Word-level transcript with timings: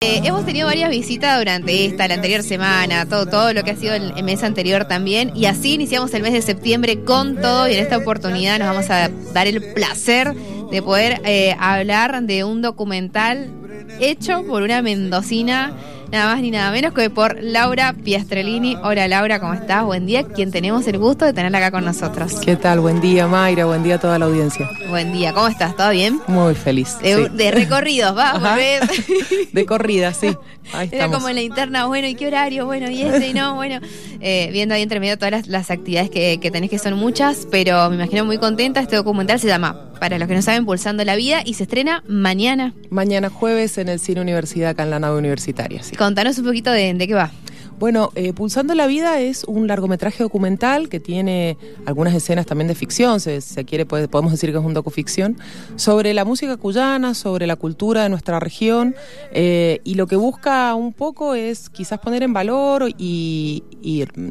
Eh, 0.00 0.20
hemos 0.22 0.46
tenido 0.46 0.68
varias 0.68 0.90
visitas 0.90 1.36
durante 1.40 1.84
esta, 1.84 2.06
la 2.06 2.14
anterior 2.14 2.44
semana, 2.44 3.04
todo, 3.06 3.26
todo 3.26 3.52
lo 3.52 3.64
que 3.64 3.72
ha 3.72 3.76
sido 3.76 3.94
el, 3.94 4.22
mes 4.22 4.44
anterior 4.44 4.84
también. 4.84 5.32
Y 5.34 5.46
así 5.46 5.74
iniciamos 5.74 6.14
el 6.14 6.22
mes 6.22 6.34
de 6.34 6.40
septiembre 6.40 7.02
con 7.02 7.34
todo. 7.34 7.68
Y 7.68 7.74
en 7.74 7.80
esta 7.80 7.96
oportunidad 7.96 8.60
nos 8.60 8.68
vamos 8.68 8.88
a 8.90 9.10
dar 9.32 9.48
el 9.48 9.60
placer 9.74 10.36
de 10.70 10.82
poder 10.82 11.20
eh, 11.24 11.56
hablar 11.58 12.22
de 12.22 12.44
un 12.44 12.62
documental 12.62 13.50
hecho 13.98 14.44
por 14.44 14.62
una 14.62 14.82
mendocina, 14.82 15.72
nada 16.10 16.34
más 16.34 16.42
ni 16.42 16.50
nada 16.50 16.70
menos 16.70 16.92
que 16.94 17.10
por 17.10 17.42
Laura 17.42 17.92
Piastrellini. 17.92 18.76
Hola 18.82 19.08
Laura, 19.08 19.40
¿cómo 19.40 19.54
estás? 19.54 19.84
Buen 19.84 20.06
día. 20.06 20.24
Quien 20.24 20.50
tenemos 20.50 20.86
el 20.86 20.98
gusto 20.98 21.24
de 21.24 21.32
tenerla 21.32 21.58
acá 21.58 21.70
con 21.70 21.84
nosotros. 21.84 22.34
¿Qué 22.44 22.56
tal? 22.56 22.80
Buen 22.80 23.00
día, 23.00 23.26
Mayra. 23.26 23.66
Buen 23.66 23.82
día 23.82 23.96
a 23.96 24.00
toda 24.00 24.18
la 24.18 24.26
audiencia. 24.26 24.68
Buen 24.88 25.12
día, 25.12 25.32
¿cómo 25.32 25.48
estás? 25.48 25.76
¿Todo 25.76 25.90
bien? 25.90 26.20
Muy 26.26 26.54
feliz. 26.54 26.96
De, 27.02 27.14
sí. 27.14 27.36
de 27.36 27.50
recorridos, 27.50 28.14
volvés. 28.14 28.80
De 29.52 29.66
corrida, 29.66 30.12
sí. 30.12 30.36
Ahí 30.72 30.88
Era 30.92 31.08
como 31.08 31.28
en 31.28 31.36
la 31.36 31.42
interna, 31.42 31.86
bueno, 31.86 32.06
¿y 32.08 32.14
qué 32.14 32.26
horario? 32.26 32.66
Bueno, 32.66 32.90
y 32.90 33.00
este, 33.00 33.28
y 33.28 33.32
no, 33.32 33.54
bueno. 33.54 33.80
Eh, 34.20 34.50
viendo 34.52 34.74
ahí 34.74 34.82
entre 34.82 35.00
medio 35.00 35.16
todas 35.16 35.30
las, 35.30 35.46
las 35.46 35.70
actividades 35.70 36.10
que, 36.10 36.38
que 36.40 36.50
tenés, 36.50 36.70
que 36.70 36.78
son 36.78 36.94
muchas, 36.94 37.46
pero 37.50 37.88
me 37.88 37.96
imagino 37.96 38.24
muy 38.24 38.38
contenta. 38.38 38.80
Este 38.80 38.96
documental 38.96 39.40
se 39.40 39.46
llama, 39.46 39.92
para 40.00 40.18
los 40.18 40.28
que 40.28 40.34
no 40.34 40.42
saben, 40.42 40.66
Pulsando 40.66 41.04
la 41.04 41.16
Vida 41.16 41.40
y 41.44 41.54
se 41.54 41.62
estrena 41.62 42.02
mañana. 42.06 42.74
Mañana 42.90 43.30
jueves 43.30 43.78
en 43.78 43.88
el 43.88 44.00
Cine 44.00 44.20
Universidad, 44.20 44.70
acá 44.70 44.82
en 44.82 44.90
la 44.90 44.98
nave 44.98 45.18
universitaria. 45.18 45.82
sí. 45.82 45.96
Contanos 45.98 46.38
un 46.38 46.44
poquito 46.44 46.70
de, 46.70 46.94
de 46.94 47.08
qué 47.08 47.14
va. 47.14 47.32
Bueno, 47.78 48.10
eh, 48.16 48.32
Pulsando 48.32 48.74
la 48.74 48.86
Vida 48.86 49.20
es 49.20 49.44
un 49.44 49.68
largometraje 49.68 50.22
documental 50.22 50.88
que 50.88 50.98
tiene 50.98 51.56
algunas 51.86 52.12
escenas 52.12 52.44
también 52.46 52.66
de 52.66 52.74
ficción, 52.74 53.20
se, 53.20 53.40
quiere, 53.64 53.86
podemos 53.86 54.32
decir 54.32 54.50
que 54.50 54.58
es 54.58 54.64
un 54.64 54.74
docuficción, 54.74 55.36
sobre 55.76 56.12
la 56.12 56.24
música 56.24 56.56
cuyana, 56.56 57.14
sobre 57.14 57.46
la 57.46 57.54
cultura 57.54 58.02
de 58.02 58.08
nuestra 58.08 58.40
región, 58.40 58.96
eh, 59.32 59.80
y 59.84 59.94
lo 59.94 60.08
que 60.08 60.16
busca 60.16 60.74
un 60.74 60.92
poco 60.92 61.34
es 61.34 61.70
quizás 61.70 62.00
poner 62.00 62.24
en 62.24 62.32
valor 62.32 62.88
y, 62.98 63.62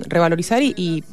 revalorizar 0.09 0.61
y 0.63 1.03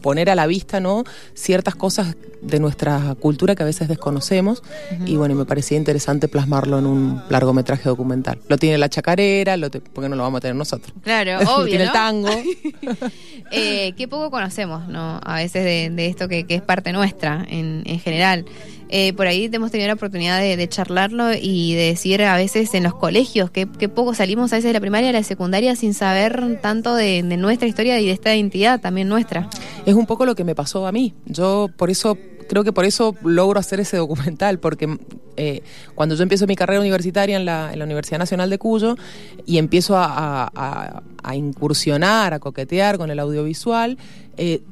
poner 0.00 0.30
a 0.30 0.34
la 0.34 0.46
vista 0.46 0.80
¿no? 0.80 1.04
ciertas 1.34 1.74
cosas 1.74 2.16
de 2.40 2.58
nuestra 2.58 3.14
cultura 3.20 3.54
que 3.54 3.62
a 3.62 3.66
veces 3.66 3.86
desconocemos, 3.88 4.62
y 5.06 5.16
bueno, 5.16 5.34
y 5.34 5.38
me 5.38 5.44
parecía 5.44 5.76
interesante 5.78 6.26
plasmarlo 6.28 6.78
en 6.78 6.86
un 6.86 7.22
largometraje 7.28 7.88
documental. 7.88 8.40
Lo 8.48 8.58
tiene 8.58 8.78
la 8.78 8.88
chacarera, 8.88 9.56
lo 9.56 9.70
te- 9.70 9.80
¿por 9.80 10.02
qué 10.02 10.08
no 10.08 10.16
lo 10.16 10.22
vamos 10.24 10.38
a 10.38 10.40
tener 10.40 10.56
nosotros? 10.56 10.92
Claro, 11.02 11.40
Lo 11.44 11.56
obvio. 11.56 11.66
tiene 11.66 11.84
¿no? 11.84 11.90
el 11.90 11.92
tango. 11.92 12.28
Eh, 13.54 13.92
qué 13.98 14.08
poco 14.08 14.30
conocemos, 14.30 14.88
¿no? 14.88 15.20
A 15.22 15.36
veces 15.36 15.62
de, 15.64 15.90
de 15.90 16.06
esto 16.06 16.26
que, 16.26 16.44
que 16.44 16.54
es 16.54 16.62
parte 16.62 16.90
nuestra 16.92 17.44
en, 17.50 17.82
en 17.84 18.00
general. 18.00 18.46
Eh, 18.94 19.14
por 19.14 19.26
ahí 19.26 19.48
hemos 19.50 19.70
tenido 19.70 19.88
la 19.88 19.94
oportunidad 19.94 20.38
de, 20.38 20.68
charlarlo 20.68 21.32
y 21.32 21.74
de 21.74 21.84
decir 21.84 22.22
a 22.22 22.36
veces 22.36 22.74
en 22.74 22.82
los 22.82 22.94
colegios 22.94 23.50
que, 23.50 23.66
poco 23.66 24.14
salimos 24.14 24.52
a 24.52 24.56
veces 24.56 24.68
de 24.68 24.74
la 24.74 24.80
primaria 24.80 25.08
a 25.08 25.14
la 25.14 25.22
secundaria 25.22 25.74
sin 25.76 25.94
saber 25.94 26.60
tanto 26.60 26.94
de, 26.94 27.22
nuestra 27.22 27.66
historia 27.66 27.98
y 28.00 28.06
de 28.06 28.12
esta 28.12 28.36
identidad 28.36 28.82
también 28.82 29.08
nuestra. 29.08 29.48
Es 29.86 29.94
un 29.94 30.04
poco 30.04 30.26
lo 30.26 30.34
que 30.34 30.44
me 30.44 30.54
pasó 30.54 30.86
a 30.86 30.92
mí. 30.92 31.14
Yo 31.24 31.70
por 31.74 31.88
eso, 31.88 32.18
creo 32.50 32.64
que 32.64 32.72
por 32.74 32.84
eso 32.84 33.16
logro 33.24 33.58
hacer 33.58 33.80
ese 33.80 33.96
documental, 33.96 34.58
porque 34.58 34.98
eh, 35.38 35.62
cuando 35.94 36.14
yo 36.14 36.22
empiezo 36.22 36.46
mi 36.46 36.54
carrera 36.54 36.78
universitaria 36.78 37.36
en 37.36 37.46
la, 37.46 37.72
Universidad 37.74 38.18
Nacional 38.18 38.50
de 38.50 38.58
Cuyo 38.58 38.96
y 39.46 39.56
empiezo 39.56 39.94
a 39.96 41.02
incursionar, 41.32 42.34
a 42.34 42.40
coquetear 42.40 42.98
con 42.98 43.10
el 43.10 43.18
audiovisual, 43.18 43.96
eh, 44.36 44.62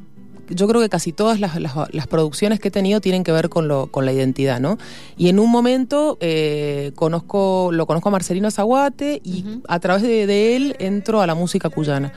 yo 0.50 0.68
creo 0.68 0.80
que 0.80 0.88
casi 0.88 1.12
todas 1.12 1.40
las, 1.40 1.58
las- 1.60 1.74
las 1.92 2.06
producciones 2.06 2.60
que 2.60 2.68
he 2.68 2.70
tenido 2.70 3.00
tienen 3.00 3.24
que 3.24 3.32
ver 3.32 3.48
con, 3.48 3.68
lo, 3.68 3.86
con 3.86 4.04
la 4.04 4.12
identidad, 4.12 4.60
¿no? 4.60 4.76
Y 5.16 5.28
en 5.28 5.38
un 5.38 5.50
momento 5.50 6.18
eh, 6.20 6.92
conozco, 6.96 7.70
lo 7.72 7.86
conozco 7.86 8.08
a 8.08 8.12
Marcelino 8.12 8.50
Zaguate 8.50 9.20
y 9.24 9.40
Ujú. 9.46 9.62
a 9.68 9.78
través 9.80 10.02
de, 10.02 10.26
de 10.26 10.56
él 10.56 10.76
entro 10.78 11.20
a 11.22 11.26
la 11.26 11.34
música 11.34 11.68
cuyana. 11.70 12.12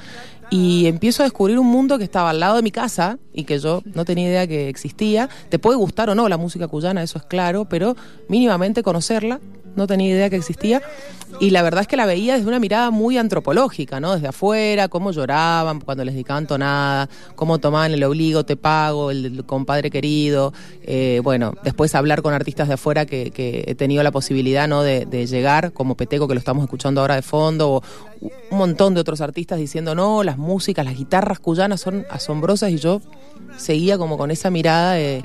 Y 0.49 0.85
empiezo 0.87 1.23
a 1.23 1.25
descubrir 1.25 1.57
un 1.57 1.65
mundo 1.67 1.97
que 1.97 2.03
estaba 2.03 2.29
al 2.29 2.39
lado 2.39 2.57
de 2.57 2.61
mi 2.61 2.69
casa 2.69 3.17
y 3.33 3.45
que 3.45 3.57
yo 3.57 3.81
no 3.95 4.05
tenía 4.05 4.27
idea 4.27 4.45
que 4.45 4.69
existía. 4.69 5.27
Te 5.49 5.57
puede 5.57 5.77
gustar 5.77 6.09
o 6.11 6.15
no 6.15 6.29
la 6.29 6.37
música 6.37 6.67
cuyana, 6.67 7.01
eso 7.01 7.17
es 7.17 7.25
claro, 7.25 7.65
pero 7.65 7.95
mínimamente 8.27 8.83
conocerla, 8.83 9.39
no 9.75 9.87
tenía 9.87 10.09
idea 10.09 10.29
que 10.29 10.35
existía. 10.35 10.81
Y 11.39 11.49
la 11.49 11.63
verdad 11.63 11.81
es 11.81 11.87
que 11.87 11.97
la 11.97 12.05
veía 12.05 12.35
desde 12.35 12.47
una 12.47 12.59
mirada 12.59 12.91
muy 12.91 13.17
antropológica, 13.17 13.99
¿no? 13.99 14.13
Desde 14.13 14.27
afuera, 14.27 14.87
cómo 14.87 15.11
lloraban 15.11 15.79
cuando 15.79 16.05
les 16.05 16.13
dedicaban 16.13 16.45
tonada, 16.45 17.09
cómo 17.35 17.57
tomaban 17.57 17.91
el 17.91 18.03
obligo, 18.03 18.45
te 18.45 18.55
pago, 18.55 19.09
el, 19.09 19.43
compadre 19.45 19.89
querido. 19.89 20.53
Eh, 20.83 21.21
bueno, 21.23 21.53
después 21.63 21.95
hablar 21.95 22.21
con 22.21 22.33
artistas 22.33 22.67
de 22.67 22.75
afuera 22.75 23.05
que, 23.05 23.31
que 23.31 23.63
he 23.67 23.75
tenido 23.75 24.03
la 24.03 24.11
posibilidad, 24.11 24.67
¿no? 24.67 24.83
De, 24.83 25.05
llegar, 25.23 25.73
como 25.73 25.95
Peteco, 25.95 26.27
que 26.27 26.33
lo 26.33 26.39
estamos 26.39 26.63
escuchando 26.63 27.01
ahora 27.01 27.15
de 27.15 27.21
fondo, 27.21 27.71
o 27.71 27.83
un 28.21 28.57
montón 28.57 28.93
de 28.93 29.01
otros 29.01 29.21
artistas 29.21 29.57
diciendo, 29.57 29.95
no, 29.95 30.23
las 30.23 30.37
músicas, 30.37 30.85
las 30.85 30.95
guitarras 30.95 31.39
cuyanas 31.39 31.81
son 31.81 32.05
asombrosas 32.09 32.71
y 32.71 32.77
yo 32.77 33.01
seguía 33.57 33.97
como 33.97 34.17
con 34.17 34.31
esa 34.31 34.49
mirada 34.49 34.93
de. 34.93 35.21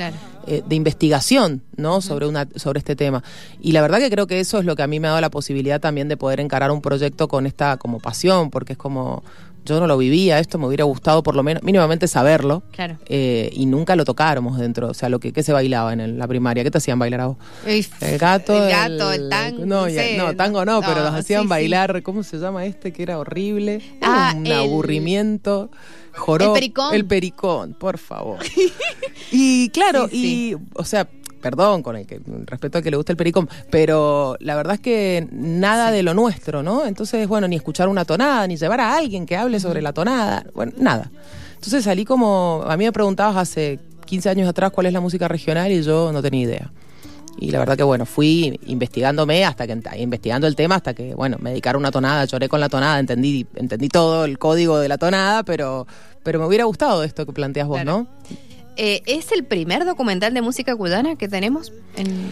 Eh, 0.48 0.62
de 0.66 0.74
investigación 0.74 1.62
¿no? 1.76 2.00
sobre, 2.00 2.26
una, 2.26 2.48
sobre 2.56 2.78
este 2.78 2.96
tema. 2.96 3.22
Y 3.60 3.72
la 3.72 3.82
verdad 3.82 3.98
que 3.98 4.10
creo 4.10 4.26
que 4.26 4.40
eso 4.40 4.58
es 4.58 4.64
lo 4.64 4.74
que 4.76 4.82
a 4.82 4.86
mí 4.86 4.98
me 5.00 5.06
ha 5.08 5.10
dado 5.10 5.20
la 5.20 5.30
posibilidad 5.30 5.80
también 5.80 6.08
de 6.08 6.16
poder 6.16 6.40
encarar 6.40 6.70
un 6.70 6.80
proyecto 6.80 7.28
con 7.28 7.46
esta 7.46 7.76
como 7.76 8.00
pasión, 8.00 8.50
porque 8.50 8.72
es 8.72 8.78
como, 8.78 9.22
yo 9.64 9.78
no 9.80 9.86
lo 9.86 9.98
vivía, 9.98 10.38
esto 10.38 10.56
me 10.58 10.66
hubiera 10.66 10.84
gustado 10.84 11.22
por 11.22 11.36
lo 11.36 11.42
menos 11.42 11.62
mínimamente 11.62 12.08
saberlo. 12.08 12.62
Claro. 12.72 12.96
eh, 13.06 13.50
y 13.52 13.66
nunca 13.66 13.94
lo 13.96 14.04
tocáramos 14.06 14.58
dentro, 14.58 14.88
o 14.88 14.94
sea, 14.94 15.08
lo 15.10 15.20
que, 15.20 15.32
¿qué 15.32 15.42
se 15.42 15.52
bailaba 15.52 15.92
en 15.92 16.00
el- 16.00 16.18
la 16.18 16.26
primaria, 16.26 16.64
¿qué 16.64 16.70
te 16.70 16.78
hacían 16.78 16.98
bailar 16.98 17.20
a 17.20 17.26
vos? 17.26 17.36
El 17.66 18.18
gato, 18.18 18.64
El 18.64 18.70
gato, 18.70 19.12
el 19.12 19.28
tango, 19.28 19.66
No, 19.66 19.84
sé, 19.86 20.18
tango 20.36 20.64
no, 20.64 20.80
no, 20.80 20.86
pero 20.86 21.02
los 21.04 21.12
hacían 21.14 21.42
sí, 21.42 21.46
sí. 21.46 21.50
bailar, 21.50 22.02
¿cómo 22.02 22.22
se 22.22 22.38
llama 22.38 22.64
este? 22.64 22.92
Que 22.92 23.02
era 23.02 23.18
horrible. 23.18 23.82
Ah, 24.00 24.32
un 24.36 24.46
aburrimiento. 24.50 25.70
Joró, 26.18 26.46
El 26.46 26.52
pericón. 26.52 26.94
El 26.94 27.04
pericón, 27.06 27.74
por 27.74 27.98
favor. 27.98 28.38
y 29.32 29.70
claro, 29.70 30.08
Sí, 30.08 30.50
y, 30.50 30.56
o 30.74 30.84
sea, 30.84 31.08
perdón 31.40 31.82
con 31.82 31.96
el 31.96 32.06
que 32.06 32.20
respeto 32.44 32.78
al 32.78 32.84
que 32.84 32.90
le 32.90 32.96
gusta 32.96 33.12
el 33.12 33.16
pericón, 33.16 33.48
pero 33.70 34.36
la 34.40 34.54
verdad 34.56 34.74
es 34.74 34.80
que 34.80 35.26
nada 35.30 35.90
de 35.90 36.02
lo 36.02 36.14
nuestro, 36.14 36.62
¿no? 36.62 36.86
Entonces, 36.86 37.26
bueno, 37.28 37.48
ni 37.48 37.56
escuchar 37.56 37.88
una 37.88 38.04
tonada, 38.04 38.46
ni 38.46 38.56
llevar 38.56 38.80
a 38.80 38.96
alguien 38.96 39.26
que 39.26 39.36
hable 39.36 39.60
sobre 39.60 39.80
la 39.82 39.92
tonada, 39.92 40.44
bueno, 40.54 40.72
nada. 40.76 41.10
Entonces 41.54 41.84
salí 41.84 42.04
como, 42.04 42.64
a 42.66 42.76
mí 42.76 42.84
me 42.84 42.92
preguntabas 42.92 43.36
hace 43.36 43.78
15 44.06 44.30
años 44.30 44.48
atrás 44.48 44.70
cuál 44.70 44.86
es 44.86 44.92
la 44.92 45.00
música 45.00 45.28
regional 45.28 45.70
y 45.72 45.82
yo 45.82 46.12
no 46.12 46.22
tenía 46.22 46.42
idea. 46.42 46.72
Y 47.40 47.50
la 47.50 47.60
verdad 47.60 47.76
que 47.76 47.82
bueno, 47.82 48.04
fui 48.04 48.58
investigándome 48.66 49.44
hasta 49.44 49.66
que 49.66 49.80
investigando 49.98 50.46
el 50.46 50.56
tema 50.56 50.76
hasta 50.76 50.94
que 50.94 51.14
bueno, 51.14 51.36
me 51.40 51.50
dedicaron 51.50 51.80
una 51.80 51.90
tonada, 51.90 52.24
lloré 52.24 52.48
con 52.48 52.60
la 52.60 52.68
tonada, 52.68 52.98
entendí 52.98 53.46
entendí 53.54 53.88
todo 53.88 54.24
el 54.24 54.38
código 54.38 54.78
de 54.78 54.88
la 54.88 54.98
tonada, 54.98 55.42
pero 55.44 55.86
pero 56.22 56.40
me 56.40 56.46
hubiera 56.46 56.64
gustado 56.64 57.04
esto 57.04 57.24
que 57.26 57.32
planteas 57.32 57.68
vos, 57.68 57.80
Claro. 57.80 57.98
¿no? 57.98 58.06
Eh, 58.76 59.02
¿Es 59.06 59.32
el 59.32 59.44
primer 59.44 59.84
documental 59.84 60.34
de 60.34 60.42
música 60.42 60.76
cuyana 60.76 61.16
que 61.16 61.28
tenemos? 61.28 61.72
En... 61.96 62.30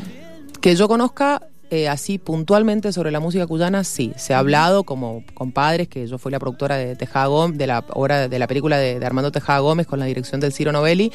Que 0.61 0.77
yo 0.77 0.87
conozca 0.87 1.43
eh, 1.71 1.88
así 1.88 2.19
puntualmente 2.19 2.93
sobre 2.93 3.11
la 3.11 3.19
música 3.19 3.47
cuyana, 3.47 3.83
sí. 3.83 4.12
Se 4.17 4.34
ha 4.34 4.38
hablado 4.38 4.84
como 4.84 5.25
compadres, 5.34 5.88
que 5.88 6.06
yo 6.06 6.19
fui 6.19 6.31
la 6.31 6.38
productora 6.38 6.77
de 6.77 6.94
Tejada 6.94 7.27
Gómez, 7.27 7.59
de 7.59 7.67
la 7.67 7.84
obra 7.91 8.28
de 8.28 8.38
la 8.38 8.47
película 8.47 8.78
de, 8.78 9.00
de 9.00 9.06
Armando 9.06 9.33
Tejada 9.33 9.59
Gómez 9.59 9.88
con 9.88 9.99
la 9.99 10.06
dirección 10.06 10.41
del 10.41 10.53
Ciro 10.53 10.71
Novelli. 10.71 11.12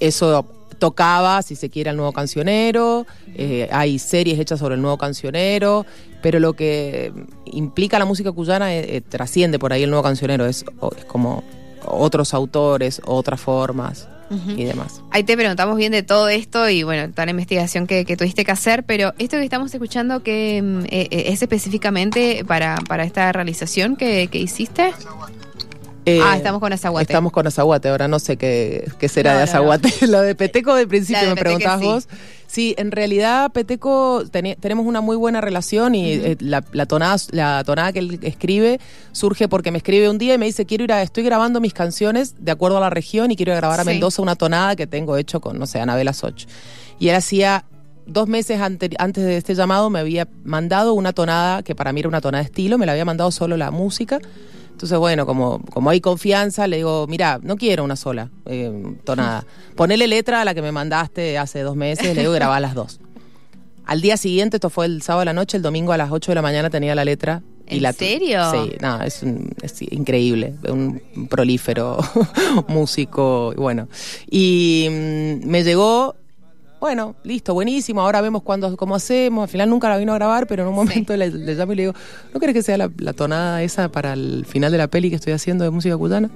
Eso 0.00 0.44
tocaba, 0.78 1.42
si 1.42 1.56
se 1.56 1.70
quiere, 1.70 1.90
al 1.90 1.96
nuevo 1.96 2.12
cancionero. 2.12 3.06
eh, 3.34 3.68
hay 3.72 3.98
series 3.98 4.38
hechas 4.38 4.58
sobre 4.58 4.74
el 4.74 4.82
nuevo 4.82 4.98
cancionero. 4.98 5.86
Pero 6.22 6.38
lo 6.38 6.52
que 6.52 7.12
implica 7.46 7.98
la 7.98 8.04
música 8.04 8.30
cuyana 8.32 8.74
eh, 8.74 8.96
eh, 8.96 9.00
trasciende 9.00 9.58
por 9.58 9.72
ahí 9.72 9.82
el 9.82 9.90
nuevo 9.90 10.02
cancionero. 10.04 10.46
Es, 10.46 10.64
es 10.96 11.04
como 11.06 11.42
otros 11.84 12.32
autores, 12.34 13.00
otras 13.04 13.40
formas 13.40 14.08
y 14.56 14.64
demás. 14.64 15.02
Ahí 15.10 15.24
te 15.24 15.36
preguntamos 15.36 15.76
bien 15.76 15.92
de 15.92 16.02
todo 16.02 16.28
esto 16.28 16.68
y 16.68 16.82
bueno, 16.82 17.10
toda 17.10 17.26
la 17.26 17.32
investigación 17.32 17.86
que, 17.86 18.04
que 18.04 18.16
tuviste 18.16 18.44
que 18.44 18.52
hacer, 18.52 18.84
pero 18.84 19.12
esto 19.18 19.36
que 19.36 19.44
estamos 19.44 19.72
escuchando 19.74 20.22
que 20.22 20.62
mm, 20.62 20.84
eh, 20.88 21.08
es 21.10 21.42
específicamente 21.42 22.44
para, 22.46 22.76
para 22.88 23.04
esta 23.04 23.30
realización 23.32 23.96
que, 23.96 24.28
que 24.28 24.38
hiciste. 24.38 24.94
Eh, 26.04 26.20
ah, 26.22 26.36
estamos 26.36 26.60
con 26.60 26.72
Azaguate. 26.72 27.04
Estamos 27.04 27.30
con 27.32 27.46
Azaguate, 27.46 27.88
ahora 27.88 28.08
no 28.08 28.18
sé 28.18 28.36
qué, 28.36 28.90
qué 28.98 29.08
será 29.08 29.34
No, 29.34 29.38
de 29.38 29.44
no, 29.46 29.50
Azaguate. 29.50 30.06
Lo 30.08 30.20
de 30.22 30.34
Peteco 30.34 30.74
de 30.74 30.86
principio 30.88 31.22
de 31.28 31.34
me 31.34 31.40
preguntabas 31.40 31.80
sí. 31.80 31.86
vos. 31.86 32.08
Sí, 32.48 32.74
en 32.76 32.90
realidad 32.90 33.50
Peteco 33.52 34.24
tenemos 34.30 34.84
una 34.84 35.00
muy 35.00 35.16
buena 35.16 35.40
relación 35.40 35.94
y 35.94 36.12
eh, 36.12 36.36
la, 36.40 36.62
la 36.72 36.86
tonada, 36.86 37.16
la 37.30 37.62
tonada 37.64 37.92
que 37.92 38.00
él 38.00 38.18
escribe 38.22 38.78
surge 39.12 39.48
porque 39.48 39.70
me 39.70 39.78
escribe 39.78 40.10
un 40.10 40.18
día 40.18 40.34
y 40.34 40.38
me 40.38 40.46
dice, 40.46 40.66
quiero 40.66 40.84
ir 40.84 40.92
a, 40.92 41.02
estoy 41.02 41.22
grabando 41.24 41.60
mis 41.60 41.72
canciones 41.72 42.34
de 42.38 42.50
acuerdo 42.50 42.76
a 42.78 42.80
la 42.80 42.90
región 42.90 43.30
y 43.30 43.36
quiero 43.36 43.52
ir 43.52 43.56
a 43.56 43.60
grabar 43.60 43.80
a 43.80 43.84
Sí. 43.84 43.88
Mendoza 43.90 44.20
una 44.22 44.34
tonada 44.36 44.74
que 44.76 44.86
tengo 44.86 45.16
hecho 45.16 45.40
con, 45.40 45.58
no 45.58 45.66
sé, 45.66 45.80
Anabela 45.80 46.12
Soch. 46.12 46.44
Y 46.98 47.08
él 47.08 47.14
hacía 47.16 47.64
dos 48.06 48.26
meses 48.28 48.60
ante- 48.60 48.90
antes 48.98 49.24
de 49.24 49.36
este 49.36 49.54
llamado 49.54 49.88
me 49.88 50.00
había 50.00 50.26
mandado 50.44 50.92
una 50.94 51.12
tonada 51.12 51.62
que 51.62 51.74
para 51.76 51.92
mí 51.92 52.00
era 52.00 52.08
una 52.08 52.20
tonada 52.20 52.42
de 52.42 52.46
estilo, 52.48 52.76
me 52.76 52.84
la 52.86 52.92
había 52.92 53.04
mandado 53.04 53.30
solo 53.30 53.56
la 53.56 53.70
música. 53.70 54.18
Entonces, 54.82 54.98
bueno, 54.98 55.26
como, 55.26 55.60
como 55.72 55.90
hay 55.90 56.00
confianza, 56.00 56.66
le 56.66 56.78
digo, 56.78 57.06
mira, 57.08 57.38
no 57.40 57.56
quiero 57.56 57.84
una 57.84 57.94
sola 57.94 58.30
eh, 58.46 58.96
tonada. 59.04 59.46
Ponele 59.76 60.08
letra 60.08 60.40
a 60.40 60.44
la 60.44 60.54
que 60.54 60.60
me 60.62 60.72
mandaste 60.72 61.38
hace 61.38 61.60
dos 61.60 61.76
meses, 61.76 62.16
le 62.16 62.22
digo, 62.22 62.32
grabá 62.32 62.58
las 62.58 62.74
dos. 62.74 62.98
al 63.86 64.00
día 64.00 64.16
siguiente, 64.16 64.56
esto 64.56 64.70
fue 64.70 64.86
el 64.86 65.00
sábado 65.02 65.22
a 65.22 65.24
la 65.26 65.32
noche, 65.34 65.56
el 65.56 65.62
domingo 65.62 65.92
a 65.92 65.96
las 65.96 66.10
8 66.10 66.32
de 66.32 66.34
la 66.34 66.42
mañana 66.42 66.68
tenía 66.68 66.96
la 66.96 67.04
letra. 67.04 67.42
Y 67.68 67.76
¿En 67.76 67.82
la, 67.84 67.92
serio? 67.92 68.40
Sí, 68.50 68.72
no, 68.80 69.00
es, 69.02 69.22
un- 69.22 69.54
es 69.62 69.80
increíble, 69.82 70.54
un 70.68 71.00
prolífero 71.30 71.98
músico, 72.66 73.54
bueno. 73.56 73.86
Y 74.28 74.88
mm, 74.90 75.46
me 75.48 75.62
llegó, 75.62 76.16
bueno, 76.82 77.14
listo, 77.22 77.54
buenísimo, 77.54 78.00
ahora 78.00 78.20
vemos 78.20 78.42
cuándo, 78.42 78.76
cómo 78.76 78.96
hacemos. 78.96 79.44
Al 79.44 79.48
final 79.48 79.70
nunca 79.70 79.88
la 79.88 79.98
vino 79.98 80.10
a 80.10 80.16
grabar, 80.16 80.48
pero 80.48 80.64
en 80.64 80.68
un 80.70 80.74
momento 80.74 81.16
le, 81.16 81.30
le 81.30 81.54
llamo 81.54 81.74
y 81.74 81.76
le 81.76 81.82
digo, 81.82 81.94
¿no 82.34 82.40
crees 82.40 82.54
que 82.54 82.62
sea 82.64 82.76
la, 82.76 82.90
la 82.98 83.12
tonada 83.12 83.62
esa 83.62 83.92
para 83.92 84.14
el 84.14 84.44
final 84.46 84.72
de 84.72 84.78
la 84.78 84.88
peli 84.88 85.08
que 85.08 85.14
estoy 85.14 85.32
haciendo 85.32 85.62
de 85.62 85.70
música 85.70 85.96
cuyana? 85.96 86.28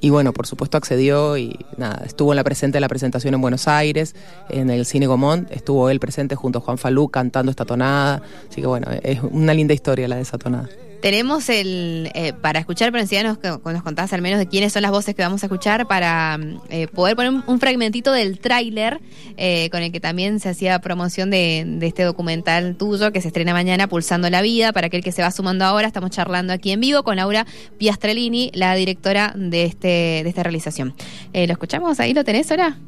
Y 0.00 0.08
bueno, 0.08 0.32
por 0.32 0.46
supuesto 0.46 0.78
accedió 0.78 1.36
y 1.36 1.58
nada, 1.76 2.02
estuvo 2.06 2.32
en 2.32 2.36
la 2.36 2.44
presente 2.44 2.76
de 2.76 2.80
la 2.80 2.88
presentación 2.88 3.34
en 3.34 3.42
Buenos 3.42 3.68
Aires, 3.68 4.16
en 4.48 4.70
el 4.70 4.86
Cine 4.86 5.06
Gomont, 5.06 5.50
estuvo 5.50 5.90
él 5.90 6.00
presente 6.00 6.34
junto 6.34 6.60
a 6.60 6.62
Juan 6.62 6.78
Falú 6.78 7.10
cantando 7.10 7.50
esta 7.50 7.66
tonada. 7.66 8.22
Así 8.50 8.62
que 8.62 8.66
bueno, 8.66 8.86
es 9.02 9.20
una 9.32 9.52
linda 9.52 9.74
historia 9.74 10.08
la 10.08 10.16
de 10.16 10.22
esa 10.22 10.38
tonada. 10.38 10.66
Tenemos 11.04 11.50
el, 11.50 12.10
eh, 12.14 12.32
para 12.32 12.60
escuchar, 12.60 12.90
pero 12.90 13.02
enseguida 13.02 13.28
nos, 13.28 13.62
nos 13.62 13.82
contás 13.82 14.14
al 14.14 14.22
menos 14.22 14.38
de 14.38 14.48
quiénes 14.48 14.72
son 14.72 14.80
las 14.80 14.90
voces 14.90 15.14
que 15.14 15.20
vamos 15.20 15.42
a 15.42 15.46
escuchar 15.48 15.86
para 15.86 16.38
mm, 16.38 16.60
eh, 16.70 16.86
poder 16.86 17.14
poner 17.14 17.42
un, 17.46 17.60
fragmentito 17.60 18.10
del 18.10 18.38
tráiler 18.38 19.02
eh, 19.36 19.68
con 19.68 19.82
el 19.82 19.92
que 19.92 20.00
también 20.00 20.40
se 20.40 20.48
hacía 20.48 20.78
promoción 20.78 21.28
de, 21.28 21.78
este 21.82 22.04
documental 22.04 22.76
tuyo 22.76 23.12
que 23.12 23.20
se 23.20 23.28
estrena 23.28 23.52
mañana, 23.52 23.86
Pulsando 23.86 24.30
la 24.30 24.40
Vida. 24.40 24.72
Para 24.72 24.86
aquel 24.86 25.04
que 25.04 25.12
se 25.12 25.20
va 25.20 25.30
sumando 25.30 25.66
ahora, 25.66 25.86
estamos 25.86 26.08
charlando 26.10 26.54
aquí 26.54 26.70
en 26.70 26.80
vivo 26.80 27.02
con 27.02 27.16
Laura 27.16 27.46
Piastrellini, 27.76 28.50
la 28.54 28.74
directora 28.74 29.34
de, 29.36 29.64
este, 29.64 29.88
de 29.88 30.26
esta 30.26 30.42
realización. 30.42 30.94
¿Lo 31.34 31.52
escuchamos? 31.52 32.00
¿Ahí 32.00 32.14
lo 32.14 32.24
tenés 32.24 32.50
ahora? 32.50 32.78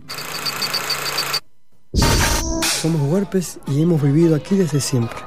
Somos 2.80 3.12
huarpes 3.12 3.58
y 3.68 3.82
hemos 3.82 4.00
vivido 4.00 4.34
aquí 4.34 4.54
desde 4.54 4.80
siempre. 4.80 5.18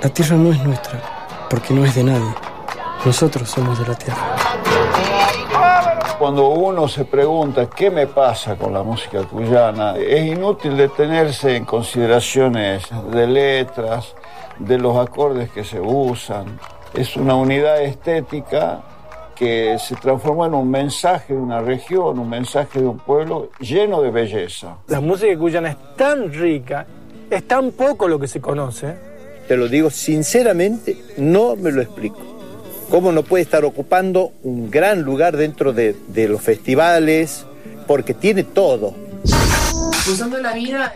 La 0.00 0.10
tierra 0.10 0.36
no 0.36 0.52
es 0.52 0.62
nuestra, 0.62 1.02
porque 1.54 1.72
no 1.72 1.84
es 1.84 1.94
de 1.94 2.02
nadie. 2.02 2.34
Nosotros 3.06 3.48
somos 3.48 3.78
de 3.78 3.86
la 3.86 3.94
tierra. 3.94 4.34
Cuando 6.18 6.48
uno 6.48 6.88
se 6.88 7.04
pregunta 7.04 7.70
qué 7.70 7.92
me 7.92 8.08
pasa 8.08 8.56
con 8.56 8.72
la 8.72 8.82
música 8.82 9.22
cuyana, 9.22 9.96
es 9.96 10.26
inútil 10.26 10.76
detenerse 10.76 11.54
en 11.54 11.64
consideraciones 11.64 12.88
de 13.12 13.26
letras, 13.28 14.16
de 14.58 14.78
los 14.78 14.96
acordes 14.96 15.48
que 15.50 15.62
se 15.62 15.80
usan. 15.80 16.58
Es 16.92 17.16
una 17.16 17.36
unidad 17.36 17.80
estética 17.82 18.80
que 19.36 19.78
se 19.78 19.94
transforma 19.94 20.46
en 20.46 20.54
un 20.54 20.68
mensaje 20.68 21.34
de 21.34 21.40
una 21.40 21.60
región, 21.60 22.18
un 22.18 22.30
mensaje 22.30 22.80
de 22.80 22.88
un 22.88 22.98
pueblo 22.98 23.50
lleno 23.60 24.02
de 24.02 24.10
belleza. 24.10 24.78
La 24.88 25.00
música 25.00 25.38
cuyana 25.38 25.68
es 25.68 25.76
tan 25.94 26.32
rica, 26.32 26.84
es 27.30 27.46
tan 27.46 27.70
poco 27.70 28.08
lo 28.08 28.18
que 28.18 28.26
se 28.26 28.40
conoce. 28.40 29.13
Te 29.48 29.56
lo 29.56 29.68
digo 29.68 29.90
sinceramente, 29.90 30.96
no 31.16 31.56
me 31.56 31.70
lo 31.70 31.82
explico. 31.82 32.18
¿Cómo 32.88 33.12
no 33.12 33.22
puede 33.22 33.42
estar 33.42 33.64
ocupando 33.64 34.32
un 34.42 34.70
gran 34.70 35.02
lugar 35.02 35.36
dentro 35.36 35.72
de, 35.72 35.94
de 36.08 36.28
los 36.28 36.42
festivales? 36.42 37.44
Porque 37.86 38.14
tiene 38.14 38.44
todo. 38.44 38.94
La 40.40 40.52
vida 40.52 40.94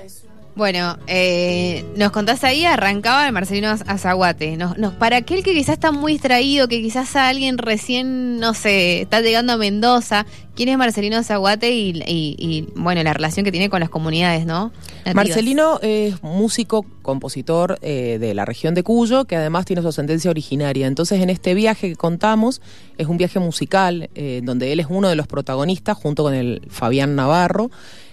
Bueno, 0.59 0.99
eh, 1.07 1.85
nos 1.95 2.11
contás 2.11 2.43
ahí, 2.43 2.65
arrancaba 2.65 3.25
el 3.29 3.33
Marcelino 3.33 3.69
Azaguate. 3.69 4.57
Nos, 4.57 4.77
nos, 4.77 4.93
para 4.93 5.19
aquel 5.19 5.45
que 5.45 5.55
quizás 5.55 5.75
está 5.75 5.93
muy 5.93 6.15
distraído, 6.15 6.67
que 6.67 6.83
quizás 6.83 7.15
alguien 7.15 7.59
recién, 7.59 8.41
no 8.41 8.55
sé, 8.55 9.03
está 9.03 9.21
llegando 9.21 9.53
a 9.53 9.57
Mendoza, 9.57 10.27
¿quién 10.57 10.69
es 10.69 10.77
Marcelino 10.77 11.17
Azaguate 11.17 11.71
y, 11.71 12.67
bueno, 12.75 13.01
la 13.05 13.15
relación 13.15 13.45
que 13.45 13.53
tiene 13.53 13.71
con 13.71 13.79
las 13.79 13.89
comunidades, 13.89 14.47
no? 14.47 14.73
Marcelino 15.15 15.79
es 15.81 16.21
músico, 16.25 16.85
compositor 17.03 17.79
eh, 17.81 18.19
de 18.19 18.35
la 18.35 18.45
región 18.45 18.75
de 18.75 18.83
Cuyo, 18.83 19.27
que 19.27 19.37
además 19.37 19.65
tiene 19.65 19.81
su 19.83 19.87
ascendencia 19.87 20.29
originaria. 20.29 20.89
Entonces, 20.89 21.23
en 21.23 21.31
este 21.31 21.55
viaje 21.55 21.89
que 21.91 21.95
contamos, 21.95 22.61
es 22.97 23.07
un 23.07 23.17
viaje 23.17 23.39
musical, 23.39 24.11
eh, 24.17 24.41
donde 24.43 24.73
él 24.73 24.81
es 24.81 24.89
uno 24.91 25.09
de 25.09 25.15
los 25.15 25.29
protagonistas, 25.29 25.97
junto 25.97 26.25
con 26.25 26.35
el 26.35 26.63
Fabián 26.69 27.15
Navarro. 27.15 27.71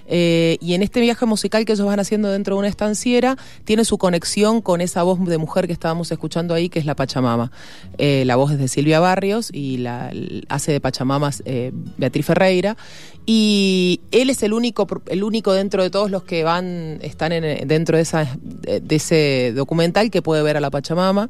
Eh, 0.08 0.58
y 0.62 0.74
en 0.74 0.84
este 0.84 1.02
viaje 1.02 1.26
musical 1.26 1.66
que 1.66 1.74
ellos 1.74 1.86
van 1.86 2.00
haciendo 2.00 2.30
dentro 2.32 2.56
de 2.56 2.60
una 2.60 2.68
estanciera, 2.68 3.38
tiene 3.64 3.86
su 3.86 3.98
conexión 3.98 4.62
con 4.62 4.82
esa 4.82 5.04
voz 5.04 5.24
de 5.26 5.38
mujer 5.38 5.68
que 5.68 5.74
estábamos 5.74 6.12
escuchando 6.12 6.54
ahí, 6.54 6.70
que 6.70 6.80
es 6.80 6.86
la 6.86 6.96
Pachamama. 6.96 7.52
Eh, 7.98 8.24
la 8.26 8.36
voz 8.36 8.52
es 8.52 8.60
de 8.60 8.68
Silvia 8.68 9.00
Barrios 9.00 9.50
y 9.52 9.78
la, 9.78 10.12
hace 10.50 10.72
de 10.72 10.80
Pachamamas 10.80 11.42
eh, 11.46 11.72
Beatriz 11.98 12.26
Ferreira. 12.26 12.78
Y 13.26 14.02
él 14.12 14.30
es 14.30 14.44
el 14.44 14.54
único, 14.54 14.88
el 15.08 15.24
único 15.24 15.54
dentro 15.54 15.82
de 15.82 15.90
todos 15.90 16.12
los 16.12 16.24
que 16.24 16.44
van, 16.44 17.00
están 17.02 17.32
en, 17.32 17.68
dentro 17.68 17.98
de, 17.98 18.04
esa, 18.04 18.38
de 18.42 18.96
ese 18.96 19.52
documental 19.56 20.12
que 20.12 20.22
puede 20.22 20.44
ver 20.44 20.58
a 20.58 20.60
la 20.60 20.70
Pachamama 20.70 21.30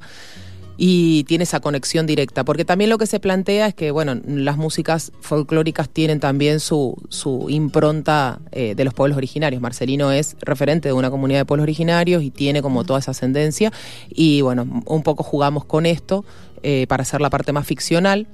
y 0.77 1.23
tiene 1.25 1.43
esa 1.43 1.59
conexión 1.59 2.05
directa. 2.05 2.43
Porque 2.43 2.65
también 2.65 2.89
lo 2.89 2.97
que 2.97 3.07
se 3.07 3.19
plantea 3.19 3.67
es 3.67 3.75
que, 3.75 3.91
bueno, 3.91 4.15
las 4.25 4.57
músicas 4.57 5.11
folclóricas 5.21 5.89
tienen 5.89 6.19
también 6.19 6.59
su, 6.59 6.95
su 7.09 7.47
impronta 7.49 8.39
eh, 8.51 8.75
de 8.75 8.83
los 8.83 8.93
pueblos 8.93 9.17
originarios. 9.17 9.61
Marcelino 9.61 10.11
es 10.11 10.35
referente 10.41 10.89
de 10.89 10.93
una 10.93 11.09
comunidad 11.09 11.39
de 11.39 11.45
pueblos 11.45 11.63
originarios 11.63 12.23
y 12.23 12.31
tiene 12.31 12.61
como 12.61 12.83
toda 12.83 12.99
esa 12.99 13.11
ascendencia. 13.11 13.71
Y 14.09 14.41
bueno, 14.41 14.83
un 14.85 15.03
poco 15.03 15.23
jugamos 15.23 15.65
con 15.65 15.85
esto 15.85 16.25
eh, 16.63 16.85
para 16.87 17.03
hacer 17.03 17.21
la 17.21 17.29
parte 17.29 17.53
más 17.53 17.65
ficcional. 17.65 18.27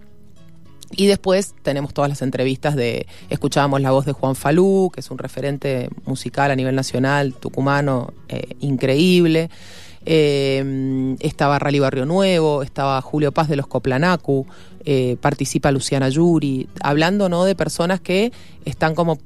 Y 0.94 1.08
después 1.08 1.56
tenemos 1.64 1.94
todas 1.94 2.10
las 2.10 2.22
entrevistas 2.22 2.76
de, 2.76 3.08
escuchábamos 3.30 3.82
la 3.82 3.92
voz 3.92 4.06
de 4.06 4.12
Juan 4.12 4.36
Falú, 4.36 4.92
que 4.94 5.00
es 5.00 5.10
un 5.10 5.18
referente 5.18 5.90
musical 6.06 6.52
a 6.52 6.56
nivel 6.56 6.76
nacional, 6.76 7.34
tucumano, 7.34 8.14
eh, 8.28 8.56
increíble. 8.60 9.50
Eh, 10.06 11.16
estaba 11.20 11.60
Rally 11.60 11.80
Barrio 11.80 12.06
Nuevo, 12.06 12.64
estaba 12.64 13.02
Julio 13.02 13.32
Paz 13.32 13.48
de 13.50 13.56
los 13.56 13.68
Coplanacu, 13.68 14.48
eh, 14.84 15.18
participa 15.22 15.72
Luciana 15.72 16.10
Yuri, 16.10 16.68
hablando 16.82 17.30
¿no? 17.30 17.44
de 17.46 17.56
personas 17.56 18.00
que 18.00 18.32
están 18.66 18.96
como 18.96 19.20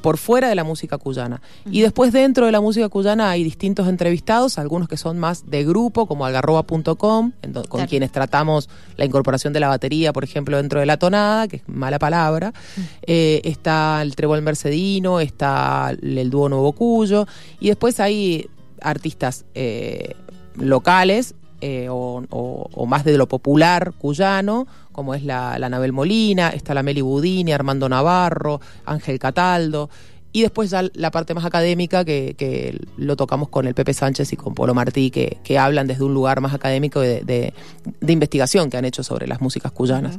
por 0.00 0.16
fuera 0.16 0.48
de 0.48 0.54
la 0.54 0.64
música 0.64 0.98
cuyana. 0.98 1.42
Y 1.70 1.82
después 1.82 2.12
dentro 2.12 2.46
de 2.46 2.52
la 2.52 2.60
música 2.60 2.88
cuyana 2.88 3.30
hay 3.30 3.44
distintos 3.44 3.86
entrevistados, 3.88 4.58
algunos 4.58 4.88
que 4.88 4.96
son 4.96 5.18
más 5.18 5.50
de 5.50 5.64
grupo, 5.64 6.06
como 6.06 6.24
algarroba.com, 6.24 6.94
con 6.96 7.32
claro. 7.62 7.88
quienes 7.88 8.10
tratamos 8.10 8.70
la 8.96 9.04
incorporación 9.04 9.52
de 9.52 9.60
la 9.60 9.68
batería, 9.68 10.12
por 10.12 10.24
ejemplo, 10.24 10.56
dentro 10.56 10.80
de 10.80 10.86
la 10.86 10.96
tonada, 10.96 11.48
que 11.48 11.56
es 11.56 11.62
mala 11.66 11.98
palabra. 11.98 12.52
Eh, 13.02 13.42
está 13.44 14.00
el 14.00 14.16
Trebol 14.16 14.40
Mercedino, 14.42 15.20
está 15.20 15.94
el 16.00 16.30
dúo 16.30 16.48
Nuevo 16.48 16.72
Cuyo, 16.72 17.26
y 17.60 17.68
después 17.68 18.00
hay 18.00 18.48
artistas 18.84 19.44
eh, 19.54 20.14
locales 20.56 21.34
eh, 21.60 21.88
o, 21.90 22.86
más 22.86 23.04
de 23.04 23.16
lo 23.16 23.26
popular 23.26 23.94
cuyano, 23.98 24.66
como 24.92 25.14
es 25.14 25.24
la, 25.24 25.58
la 25.58 25.68
Nabel 25.70 25.92
Molina, 25.92 26.50
está 26.50 26.74
la 26.74 26.82
Meli 26.82 27.00
Budini, 27.00 27.52
Armando 27.52 27.88
Navarro, 27.88 28.60
Ángel 28.84 29.18
Cataldo. 29.18 29.88
Y 30.32 30.42
después 30.42 30.68
ya 30.68 30.84
la 30.94 31.10
parte 31.10 31.32
más 31.32 31.44
académica 31.44 32.04
que, 32.04 32.34
que, 32.36 32.78
lo 32.96 33.16
tocamos 33.16 33.48
con 33.48 33.66
el 33.66 33.74
Pepe 33.74 33.94
Sánchez 33.94 34.32
y 34.32 34.36
con 34.36 34.52
Polo 34.52 34.74
Martí, 34.74 35.10
que, 35.10 35.38
que 35.44 35.58
hablan 35.58 35.86
desde 35.86 36.04
un 36.04 36.12
lugar 36.12 36.40
más 36.40 36.52
académico 36.52 37.00
de, 37.00 37.22
de, 37.22 38.12
investigación 38.12 38.68
que 38.68 38.76
han 38.76 38.84
hecho 38.84 39.04
sobre 39.04 39.28
las 39.28 39.40
músicas 39.40 39.70
cuyanas. 39.70 40.18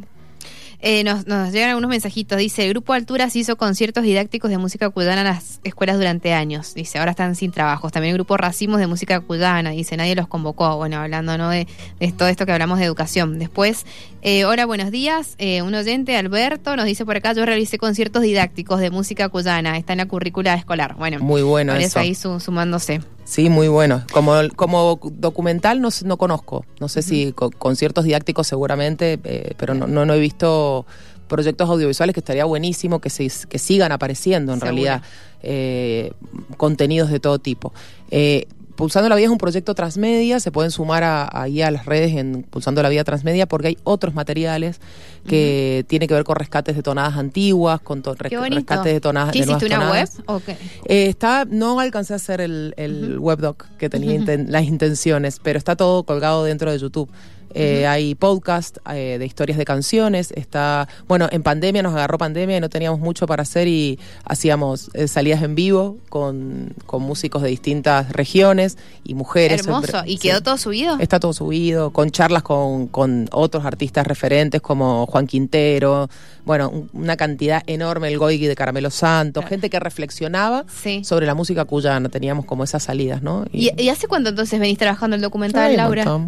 Eh, 0.80 1.04
nos, 1.04 1.28
nos, 1.28 1.52
llegan 1.52 1.70
algunos 1.70 1.90
mensajitos. 1.90 2.38
Dice, 2.38 2.64
el 2.66 2.70
Grupo 2.70 2.94
Alturas 2.94 3.36
hizo 3.36 3.58
conciertos 3.58 4.04
didácticos 4.04 4.52
de 4.52 4.58
música 4.58 4.90
cuyana 4.90 5.22
en 5.22 5.28
las 5.28 5.60
escuelas 5.64 5.98
durante 5.98 6.34
años. 6.34 6.74
Dice, 6.74 7.00
ahora 7.00 7.12
están 7.12 7.36
sin 7.36 7.52
trabajos. 7.52 7.92
También 7.92 8.12
el 8.12 8.18
Grupo 8.18 8.38
Racimos 8.38 8.80
de 8.80 8.88
música 8.88 9.20
cuyana. 9.20 9.72
Dice, 9.72 9.98
nadie 9.98 10.16
los 10.16 10.28
convocó. 10.28 10.78
Bueno, 10.78 10.98
hablando 10.98 11.38
¿no? 11.38 11.50
de, 11.50 11.68
de 12.00 12.12
todo 12.12 12.28
esto 12.28 12.46
que 12.46 12.52
hablamos 12.52 12.80
de 12.80 12.86
educación. 12.86 13.40
Después, 13.40 13.86
eh, 14.22 14.46
hola, 14.46 14.66
buenos 14.66 14.92
días. 14.92 15.36
Eh, 15.38 15.62
un 15.62 15.76
oyente, 15.76 16.18
Alberto, 16.18 16.76
nos 16.76 16.86
dice 16.86 17.06
por 17.06 17.16
acá, 17.16 17.34
yo 17.34 17.46
realicé 17.46 17.78
conciertos 17.78 18.24
didácticos 18.24 18.80
de 18.80 18.90
música 18.90 19.30
cuyana. 19.30 19.78
Está 19.78 19.94
en 19.94 20.00
la 20.00 20.08
currícula 20.08 20.56
escolar. 20.56 20.96
Bueno, 20.96 21.20
muy 21.20 21.42
bueno 21.44 21.74
eso. 21.76 22.00
ahí 22.00 22.16
su, 22.16 22.40
sumándose. 22.40 23.02
Sí, 23.26 23.50
muy 23.50 23.68
bueno. 23.68 24.04
Como, 24.14 24.34
como 24.56 25.00
documental 25.12 25.82
no, 25.82 25.90
no 26.06 26.18
conozco. 26.18 26.66
No 26.80 26.88
sé 26.88 27.00
uh 27.00 27.04
-huh. 27.04 27.06
si 27.06 27.32
con, 27.34 27.52
conciertos 27.52 28.06
didácticos 28.06 28.48
seguramente, 28.48 29.20
eh, 29.24 29.54
pero 29.58 29.74
no, 29.74 29.88
no, 29.88 30.06
no, 30.06 30.14
he 30.14 30.20
visto 30.20 30.86
proyectos 31.28 31.68
audiovisuales 31.68 32.14
que 32.14 32.20
estaría 32.20 32.46
buenísimo 32.46 33.00
que, 33.00 33.10
se, 33.10 33.30
que 33.50 33.58
sigan 33.58 33.92
apareciendo 33.92 34.54
en 34.54 34.62
realidad 34.62 35.02
eh, 35.42 36.12
contenidos 36.58 37.10
de 37.10 37.20
todo 37.20 37.40
tipo. 37.40 37.74
Eh, 38.12 38.48
Pulsando 38.76 39.08
la 39.10 39.16
Vida 39.16 39.26
es 39.26 39.32
un 39.32 39.38
proyecto 39.38 39.74
transmedia, 39.74 40.40
se 40.40 40.52
pueden 40.52 40.72
sumar 40.72 41.04
a, 41.04 41.30
ahí 41.32 41.62
a 41.62 41.72
las 41.72 41.86
redes 41.86 42.16
en 42.16 42.44
Pulsando 42.44 42.84
la 42.84 42.90
Vida 42.90 43.04
Transmedia 43.04 43.46
porque 43.46 43.70
hay 43.70 43.78
otros 43.84 44.14
materiales 44.14 44.80
que 45.28 45.80
uh 45.80 45.84
-huh. 45.84 45.88
tienen 45.88 46.08
que 46.08 46.14
ver 46.14 46.24
con 46.24 46.36
rescates 46.36 46.76
de 46.76 46.84
tonadas 46.84 47.16
antiguas, 47.18 47.80
con 47.82 48.02
to 48.02 48.14
res 48.16 48.32
rescates 48.32 48.94
de 48.94 49.00
tonadas 49.02 49.32
¿Qué 49.32 49.40
de 49.40 49.46
hiciste 49.46 49.66
una 49.68 49.80
tonadas. 49.80 50.18
web? 50.18 50.24
Okay. 50.28 50.56
Eh, 50.86 51.08
está, 51.08 51.46
no 51.46 51.80
alcancé 51.80 52.14
a 52.14 52.18
hacer 52.18 52.42
el, 52.42 52.74
el 52.78 52.94
uh 52.94 53.16
-huh. 53.16 53.20
webdoc 53.22 53.66
que 53.78 53.90
tenía 53.90 54.14
inten 54.14 54.52
las 54.52 54.64
intenciones, 54.64 55.40
pero 55.42 55.58
está 55.58 55.76
todo 55.76 56.04
colgado 56.04 56.44
dentro 56.44 56.72
de 56.72 56.78
YouTube. 56.78 57.10
Eh, 57.56 57.88
hay 57.88 58.16
podcast 58.16 58.78
eh, 58.94 59.18
de 59.18 59.26
historias 59.26 59.58
de 59.58 59.66
canciones, 59.66 60.32
está, 60.36 60.88
bueno, 61.08 61.28
en 61.32 61.42
pandemia 61.42 61.82
nos 61.82 61.94
agarró 61.94 62.18
pandemia 62.18 62.58
y 62.58 62.60
no 62.60 62.70
teníamos 62.70 63.00
mucho 63.00 63.26
para 63.28 63.44
hacer 63.44 63.68
y 63.68 63.98
hacíamos 64.26 64.90
eh, 64.94 65.08
salidas 65.08 65.42
en 65.42 65.56
vivo 65.56 65.98
con, 66.10 66.74
con 66.86 67.02
músicos 67.02 67.42
de 67.42 67.50
distintas 67.50 68.12
regiones 68.12 68.78
y 69.04 69.14
mujeres. 69.16 69.62
Hermoso. 69.62 70.04
¿Y 70.06 70.18
quedó 70.18 70.42
todo 70.42 70.58
subido? 70.58 70.98
Está 71.00 71.20
todo 71.20 71.34
subido, 71.34 71.92
con 71.92 72.12
charlas 72.12 72.44
con, 72.44 72.88
con 72.88 73.28
otros 73.32 73.66
artistas 73.66 74.06
referentes 74.06 74.62
como 74.62 75.06
Juan 75.08 75.26
Quintero, 75.26 76.10
bueno, 76.46 76.70
un- 76.70 76.90
una 76.94 77.16
cantidad 77.18 77.64
enorme, 77.68 78.08
el 78.10 78.18
Goigi 78.20 78.46
de 78.48 78.56
Caramelo 78.56 78.90
Santo, 78.92 79.42
gente 79.42 79.70
que 79.70 79.80
reflexionaba 79.80 80.66
Sí. 80.68 81.04
sobre 81.04 81.26
la 81.26 81.34
música 81.36 81.66
cuyana, 81.66 82.10
teníamos 82.10 82.46
como 82.46 82.64
esas 82.64 82.84
salidas, 82.84 83.22
¿no? 83.24 83.46
¿Y, 83.52 83.72
y 83.82 83.90
hace 83.90 84.08
cuánto 84.08 84.30
entonces 84.30 84.60
venís 84.60 84.78
trabajando 84.78 85.16
el 85.16 85.22
documental, 85.22 85.76
Laura? 85.76 86.04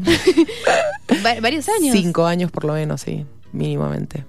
¿Varios 1.24 1.68
años? 1.70 1.96
Cinco 1.96 2.26
años 2.26 2.52
por 2.52 2.66
lo 2.66 2.74
menos, 2.74 3.02
sí, 3.02 3.26
mínimamente. 3.52 4.26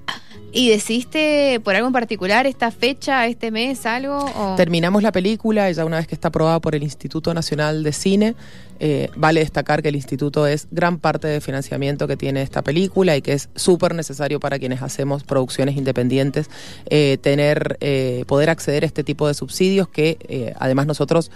¿Y 0.51 0.71
decidiste 0.71 1.61
por 1.63 1.75
algo 1.75 1.89
en 1.89 1.93
particular 1.93 2.47
esta 2.47 2.71
fecha, 2.71 3.27
este 3.27 3.51
mes, 3.51 3.85
algo? 3.85 4.17
o- 4.17 4.55
Terminamos 4.57 5.03
la 5.03 5.13
película, 5.13 5.71
ya 5.71 5.85
una 5.85 5.99
vez 5.99 6.07
que 6.07 6.15
está 6.15 6.29
aprobada 6.29 6.59
por 6.59 6.75
el 6.75 6.83
Instituto 6.83 7.35
Nacional 7.35 7.83
de 7.83 7.93
Cine, 7.93 8.35
eh, 8.81 9.11
vale 9.15 9.41
destacar 9.41 9.83
que 9.83 9.91
el 9.91 9.97
instituto 9.97 10.47
es 10.47 10.67
gran 10.71 10.99
parte 10.99 11.27
del 11.29 11.43
financiamiento 11.43 12.09
que 12.09 12.17
tiene 12.17 12.41
esta 12.41 12.63
película 12.63 13.15
y 13.17 13.21
que 13.23 13.35
es 13.35 13.51
súper 13.57 13.95
necesario 13.95 14.41
para 14.41 14.59
quienes 14.59 14.81
hacemos 14.81 15.23
producciones 15.23 15.77
independientes 15.77 16.49
eh, 16.89 17.19
tener, 17.21 17.77
eh, 17.81 18.25
poder 18.27 18.49
acceder 18.49 18.85
a 18.85 18.87
este 18.87 19.05
tipo 19.05 19.29
de 19.29 19.35
subsidios 19.35 19.89
que 19.89 20.17
eh, 20.29 20.55
además 20.59 20.87
nosotros 20.87 21.31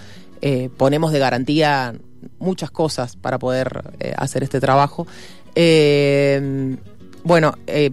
ponemos 0.76 1.12
de 1.12 1.20
garantía 1.20 1.94
muchas 2.40 2.70
cosas 2.72 3.14
para 3.14 3.38
poder 3.38 3.84
eh, 4.00 4.12
hacer 4.16 4.42
este 4.42 4.58
trabajo. 4.58 5.06
Eh, 5.54 6.76
bueno, 7.24 7.54
eh, 7.66 7.90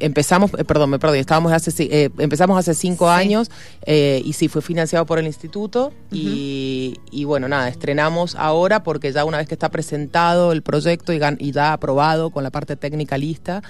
empezamos, 0.00 0.50
eh, 0.58 0.64
perdón, 0.64 0.90
me 0.90 0.98
perdí, 0.98 1.18
estábamos 1.18 1.52
hace, 1.52 1.70
eh, 1.84 2.10
empezamos 2.18 2.58
hace 2.58 2.74
cinco 2.74 3.06
Sí. 3.06 3.12
años 3.12 3.50
eh, 3.86 4.20
y 4.24 4.32
sí 4.32 4.48
fue 4.48 4.60
financiado 4.60 5.06
por 5.06 5.18
el 5.18 5.26
instituto 5.26 5.92
y, 6.10 6.98
y 7.10 7.24
bueno, 7.24 7.48
nada, 7.48 7.68
estrenamos 7.68 8.34
ahora 8.34 8.82
porque 8.82 9.12
ya 9.12 9.24
una 9.24 9.38
vez 9.38 9.46
que 9.48 9.54
está 9.54 9.70
presentado 9.70 10.52
el 10.52 10.62
proyecto 10.62 11.12
y, 11.12 11.20
y 11.38 11.52
ya 11.52 11.72
aprobado 11.72 12.30
con 12.30 12.42
la 12.42 12.50
parte 12.50 12.76
técnica 12.76 13.16
lista, 13.18 13.62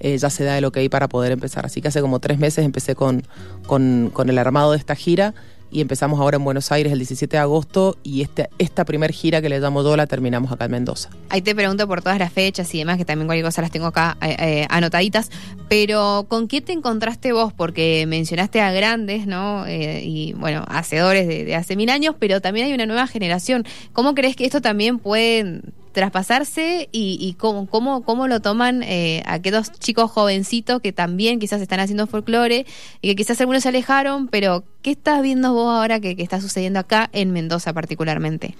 ya 0.00 0.30
se 0.30 0.42
da 0.42 0.58
el 0.58 0.64
ok 0.64 0.78
para 0.90 1.08
poder 1.08 1.30
empezar. 1.30 1.64
Así 1.64 1.80
que 1.80 1.86
hace 1.88 2.00
como 2.00 2.18
tres 2.18 2.38
meses 2.38 2.64
empecé 2.64 2.96
con, 2.96 3.22
con, 3.66 4.10
con 4.12 4.28
el 4.30 4.38
armado 4.38 4.72
de 4.72 4.78
esta 4.78 4.96
gira 4.96 5.32
y 5.72 5.80
empezamos 5.80 6.20
ahora 6.20 6.36
en 6.36 6.44
Buenos 6.44 6.70
Aires 6.70 6.92
el 6.92 6.98
17 6.98 7.36
de 7.36 7.40
agosto 7.40 7.96
y 8.02 8.20
este, 8.20 8.50
esta 8.58 8.84
primer 8.84 9.10
gira 9.12 9.40
que 9.40 9.48
le 9.48 9.58
llamo 9.58 9.82
yo 9.82 9.96
la 9.96 10.06
terminamos 10.06 10.52
acá 10.52 10.66
en 10.66 10.72
Mendoza. 10.72 11.08
Ahí 11.30 11.40
te 11.40 11.54
pregunto 11.54 11.88
por 11.88 12.02
todas 12.02 12.18
las 12.18 12.30
fechas 12.30 12.72
y 12.74 12.78
demás, 12.78 12.98
que 12.98 13.06
también 13.06 13.26
cualquier 13.26 13.46
cosa 13.46 13.62
las 13.62 13.70
tengo 13.70 13.86
acá 13.86 14.18
eh, 14.20 14.36
eh, 14.38 14.66
anotaditas. 14.68 15.30
Pero, 15.68 16.26
¿con 16.28 16.46
qué 16.46 16.60
te 16.60 16.72
encontraste 16.72 17.32
vos? 17.32 17.54
Porque 17.54 18.04
mencionaste 18.06 18.60
a 18.60 18.70
grandes, 18.70 19.26
¿no? 19.26 19.64
Eh, 19.66 20.02
y, 20.04 20.34
bueno, 20.34 20.64
hacedores 20.68 21.26
de, 21.26 21.56
hace 21.56 21.74
mil 21.76 21.88
años, 21.88 22.14
pero 22.18 22.42
también 22.42 22.66
hay 22.66 22.74
una 22.74 22.84
nueva 22.84 23.06
generación. 23.06 23.64
¿Cómo 23.94 24.14
crees 24.14 24.36
que 24.36 24.44
esto 24.44 24.60
también 24.60 24.98
puede 24.98 25.62
traspasarse 25.92 26.88
y, 26.90 27.18
y 27.20 27.34
cómo, 27.34 27.66
cómo, 27.66 28.02
cómo 28.02 28.26
lo 28.26 28.40
toman 28.40 28.82
eh, 28.82 29.22
aquellos 29.26 29.70
chicos 29.72 30.10
jovencitos 30.10 30.80
que 30.80 30.92
también 30.92 31.38
quizás 31.38 31.60
están 31.60 31.80
haciendo 31.80 32.06
folclore 32.06 32.66
y 33.00 33.08
que 33.08 33.16
quizás 33.16 33.40
algunos 33.40 33.62
se 33.62 33.68
alejaron, 33.68 34.28
pero 34.28 34.64
¿qué 34.82 34.90
estás 34.90 35.22
viendo 35.22 35.52
vos 35.54 35.72
ahora 35.72 36.00
que, 36.00 36.16
que 36.16 36.22
está 36.22 36.40
sucediendo 36.40 36.78
acá 36.80 37.08
en 37.12 37.30
Mendoza 37.32 37.72
particularmente? 37.72 38.56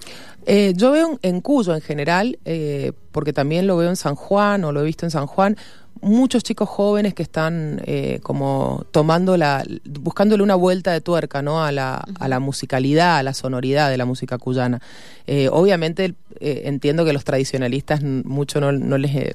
Eh, 0.47 0.73
yo 0.77 0.91
veo 0.93 1.19
en, 1.23 1.41
Cuyo 1.41 1.75
en 1.75 1.81
general, 1.81 2.39
eh, 2.45 2.93
porque 3.13 3.33
también 3.33 3.67
lo 3.67 3.77
veo 3.77 3.89
en 3.91 3.97
San 3.97 4.15
Juan 4.15 4.65
o 4.65 4.73
lo 4.73 4.81
he 4.81 4.85
visto 4.85 5.05
en 5.07 5.11
San 5.11 5.27
Juan, 5.27 5.57
muchos 6.01 6.43
chicos 6.43 6.69
jóvenes 6.69 7.15
que 7.15 7.23
están 7.23 7.81
eh, 7.85 8.19
como 8.25 8.85
tomando 8.91 9.37
la, 9.37 9.65
buscándole 10.01 10.43
una 10.43 10.57
vuelta 10.57 10.91
de 10.93 11.01
tuerca, 11.01 11.43
¿no? 11.43 11.63
A 11.65 11.71
la, 11.71 12.05
a 12.19 12.27
la 12.29 12.41
musicalidad, 12.41 13.19
a 13.19 13.23
la 13.23 13.35
sonoridad 13.35 13.89
de 13.89 13.97
la 13.99 14.05
música 14.05 14.37
cuyana. 14.39 14.81
Eh, 15.29 15.49
obviamente 15.53 16.15
eh, 16.41 16.63
entiendo 16.65 17.05
que 17.05 17.13
los 17.13 17.23
tradicionalistas 17.23 18.03
mucho 18.03 18.61
no, 18.61 18.73
no 18.73 18.99
les 18.99 19.33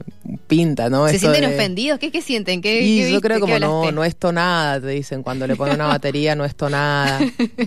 pinta, 0.48 0.90
¿no? 0.90 1.08
¿Se 1.08 1.16
Esto 1.16 1.32
sienten 1.32 1.50
de- 1.50 1.56
ofendidos? 1.56 2.00
¿Qué, 2.00 2.12
qué 2.12 2.22
sienten? 2.22 2.62
¿Qué, 2.62 2.82
y 2.82 2.98
qué 2.98 3.02
yo 3.04 3.08
viste? 3.08 3.22
creo 3.22 3.38
¿Qué 3.38 3.42
como 3.42 3.60
no, 3.60 3.92
no 3.94 4.04
es 4.04 4.18
tonada, 4.18 4.82
te 4.82 4.88
dicen, 4.88 5.24
cuando 5.24 5.48
le 5.48 5.56
ponen 5.56 5.76
una 5.76 5.88
batería, 5.88 6.36
no 6.36 6.44
es 6.44 6.54
tonada, 6.56 6.77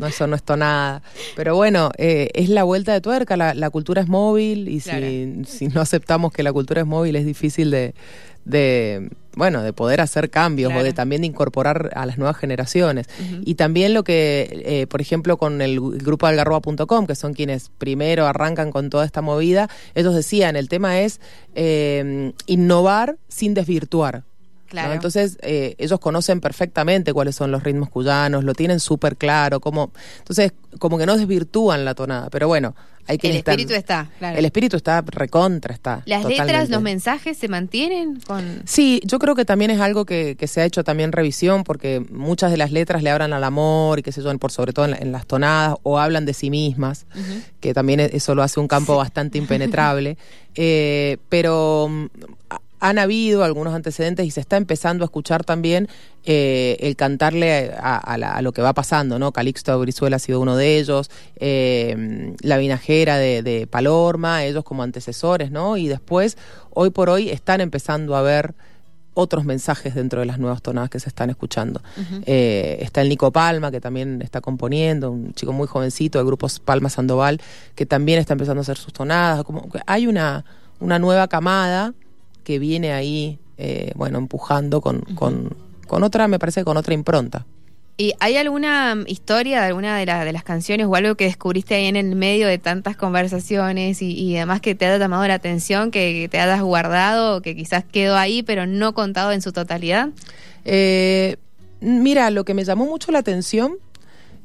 no, 0.00 0.07
eso 0.07 0.26
no 0.26 0.37
es 0.37 0.43
tonada. 0.43 1.02
Pero 1.37 1.57
bueno, 1.57 1.90
eh, 1.99 2.29
es 2.35 2.49
la 2.49 2.64
vuelta 2.64 2.93
de 2.93 3.00
tuerca, 3.00 3.37
la, 3.37 3.55
la 3.55 3.71
cultura 3.71 4.02
es 4.02 4.09
móvil 4.09 4.69
y 4.69 4.81
Claro. 4.81 5.07
si, 5.07 5.45
si 5.47 5.69
no 5.69 5.81
aceptamos 5.81 6.33
que 6.33 6.43
la 6.43 6.52
cultura 6.52 6.81
es 6.83 6.87
móvil 6.87 7.17
es 7.17 7.25
difícil 7.26 7.71
de, 7.71 7.95
de 8.45 9.11
bueno, 9.37 9.62
de 9.62 9.73
poder 9.73 10.00
hacer 10.00 10.29
cambios 10.29 10.71
Claro. 10.71 10.81
o 10.81 10.85
de 10.85 10.93
también 10.93 11.21
de 11.23 11.29
incorporar 11.29 11.90
a 11.95 12.05
las 12.05 12.19
nuevas 12.19 12.37
generaciones. 12.37 13.07
Y 13.45 13.55
también 13.55 13.95
lo 13.95 14.02
que, 14.02 14.49
eh, 14.64 14.87
por 14.88 15.00
ejemplo, 15.00 15.37
con 15.37 15.62
el 15.62 15.81
grupo 15.81 16.26
algarroba.com, 16.26 17.07
que 17.07 17.14
son 17.14 17.33
quienes 17.35 17.71
primero 17.79 18.26
arrancan 18.26 18.73
con 18.73 18.90
toda 18.90 19.05
esta 19.05 19.23
movida, 19.23 19.69
ellos 19.95 20.14
decían, 20.17 20.57
el 20.57 20.69
tema 20.69 21.00
es 21.00 21.21
eh, 21.55 22.33
innovar 22.47 23.17
sin 23.29 23.55
desvirtuar. 23.55 24.25
¿No? 24.70 24.80
Claro. 24.82 24.92
Entonces, 24.94 25.36
eh, 25.42 25.74
ellos 25.78 25.98
conocen 26.00 26.40
perfectamente 26.40 27.12
cuáles 27.12 27.34
son 27.36 27.50
los 27.50 27.62
ritmos 27.64 27.90
cuyanos, 27.90 28.44
lo 28.44 28.54
tienen 28.54 28.80
súper 28.80 29.16
claro, 29.16 29.60
como, 29.60 29.90
entonces, 30.18 30.52
como 30.78 30.96
que 30.98 31.06
no 31.06 31.16
desvirtúan 31.16 31.84
la 31.84 31.94
tonada, 31.94 32.30
pero 32.30 32.46
bueno, 32.48 32.74
hay 33.06 33.18
que 33.18 33.30
el 33.30 33.36
espíritu 33.38 33.74
está, 33.74 34.08
claro. 34.20 34.38
El 34.38 34.44
espíritu 34.44 34.76
está 34.76 35.02
recontra, 35.04 35.74
está. 35.74 36.02
Las 36.06 36.24
letras, 36.24 36.68
los 36.68 36.80
mensajes 36.82 37.36
se 37.36 37.48
mantienen 37.48 38.20
con... 38.20 38.62
Sí, 38.66 39.00
yo 39.04 39.18
creo 39.18 39.34
que 39.34 39.44
también 39.44 39.72
es 39.72 39.80
algo 39.80 40.04
que, 40.04 40.36
que 40.38 40.46
se 40.46 40.60
ha 40.60 40.64
hecho 40.64 40.84
también 40.84 41.10
revisión, 41.10 41.64
porque 41.64 42.04
muchas 42.12 42.52
de 42.52 42.56
las 42.56 42.70
letras 42.70 43.02
le 43.02 43.10
hablan 43.10 43.32
al 43.32 43.42
amor 43.42 43.98
y 43.98 44.02
qué 44.04 44.12
sé 44.12 44.22
yo, 44.22 44.38
por 44.38 44.52
sobre 44.52 44.72
todo 44.72 44.84
en, 44.84 44.92
la- 44.92 44.98
en 44.98 45.10
las 45.10 45.26
tonadas, 45.26 45.76
o 45.82 45.98
hablan 45.98 46.24
de 46.24 46.34
sí 46.34 46.50
mismas, 46.50 47.06
que 47.58 47.74
también 47.74 47.98
eso 47.98 48.36
lo 48.36 48.44
hace 48.44 48.60
un 48.60 48.68
campo 48.68 48.96
bastante 48.96 49.38
impenetrable. 49.38 50.16
Eh, 50.56 51.18
pero 51.28 51.86
mm, 51.88 52.06
han 52.80 52.99
habido 52.99 53.44
algunos 53.44 53.75
antecedentes 53.75 54.26
y 54.26 54.30
se 54.30 54.40
está 54.40 54.56
empezando 54.56 55.04
a 55.04 55.06
escuchar 55.06 55.44
también 55.44 55.88
eh, 56.25 56.76
el 56.80 56.96
cantarle 56.96 57.72
a, 57.78 57.96
a 57.99 58.18
la- 58.18 58.32
a 58.32 58.42
lo 58.42 58.52
que 58.52 58.62
va 58.62 58.72
pasando, 58.72 59.18
¿no? 59.18 59.32
Calixto 59.32 59.78
Brizuela 59.78 60.16
ha 60.16 60.18
sido 60.18 60.40
uno 60.40 60.56
de 60.56 60.78
ellos, 60.78 61.10
eh, 61.37 62.34
la 62.42 62.56
vinajera 62.58 63.16
de, 63.18 63.42
de 63.42 63.66
Palorma, 63.66 64.44
ellos 64.44 64.64
como 64.64 64.82
antecesores, 64.82 65.50
¿no? 65.50 65.76
Y 65.76 65.88
después, 65.88 66.37
hoy 66.72 66.90
por 66.90 67.10
hoy, 67.10 67.28
están 67.30 67.60
empezando 67.60 68.16
a 68.16 68.22
ver 68.22 68.54
otros 69.12 69.44
mensajes 69.44 69.94
dentro 69.94 70.20
de 70.20 70.26
las 70.26 70.38
nuevas 70.38 70.62
tonadas 70.62 70.88
que 70.88 71.00
se 71.00 71.08
están 71.08 71.30
escuchando. 71.30 71.82
Eh, 72.26 72.78
está 72.80 73.02
el 73.02 73.08
Nico 73.08 73.30
Palma, 73.32 73.70
que 73.70 73.80
también 73.80 74.22
está 74.22 74.40
componiendo, 74.40 75.10
un 75.10 75.34
chico 75.34 75.52
muy 75.52 75.66
jovencito 75.66 76.18
del 76.18 76.26
grupo 76.26 76.46
Palma 76.64 76.88
Sandoval, 76.88 77.40
que 77.75 77.87
también 77.87 78.18
está 78.20 78.34
empezando 78.34 78.60
a 78.60 78.62
hacer 78.62 78.78
sus 78.78 78.92
tonadas. 78.92 79.42
Como 79.44 79.68
que 79.68 79.80
hay 79.87 80.06
una, 80.06 80.44
una 80.78 80.99
nueva 80.99 81.26
camada 81.28 81.92
que 82.50 82.59
viene 82.59 82.92
ahí, 82.92 83.38
eh, 83.59 83.92
bueno, 83.95 84.19
empujando 84.19 84.80
con, 84.80 85.02
con, 85.14 85.57
con 85.87 86.02
otra, 86.02 86.26
me 86.26 86.38
parece, 86.40 86.64
con 86.64 86.76
otra 86.76 86.95
impronta. 86.95 87.47
¿Y 87.97 88.12
hay 88.19 88.37
alguna 88.38 88.95
mm, 88.97 89.04
historia 89.07 89.61
de 89.61 89.66
alguna 89.69 89.97
de, 89.99 90.07
la- 90.07 90.25
de 90.25 90.33
las 90.33 90.42
canciones 90.42 90.87
o 90.88 90.95
algo 90.97 91.14
que 91.14 91.25
descubriste 91.26 91.75
ahí 91.76 91.87
en 91.87 91.95
el 91.97 92.16
medio 92.16 92.49
de 92.49 92.59
tantas 92.59 92.97
conversaciones 92.97 94.02
y, 94.02 94.12
y 94.14 94.37
además 94.37 94.61
que 94.61 94.75
te 94.75 94.87
haya 94.87 94.99
llamado 94.99 95.28
la 95.28 95.35
atención, 95.35 95.90
que, 95.92 96.12
que 96.23 96.28
te 96.28 96.40
hayas 96.40 96.61
guardado, 96.62 97.40
que 97.42 97.54
quizás 97.54 97.85
quedó 97.85 98.16
ahí 98.16 98.42
pero 98.42 98.66
no 98.66 98.95
contado 98.95 99.30
en 99.33 99.42
su 99.42 99.52
totalidad? 99.52 100.09
Eh, 100.64 101.37
mira, 101.80 102.30
lo 102.30 102.45
que 102.45 102.54
me 102.54 102.64
llamó 102.64 102.87
mucho 102.87 103.12
la 103.12 103.19
atención 103.21 103.76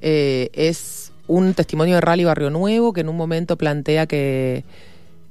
eh, 0.01 0.49
es 0.53 1.11
un 1.27 1.53
testimonio 1.55 1.95
de 1.95 2.01
Rally 2.01 2.23
Barrio 2.25 2.49
Nuevo 2.51 2.93
que 2.93 3.01
en 3.01 3.09
un 3.09 3.17
momento 3.17 3.57
plantea 3.57 4.05
que 4.05 4.63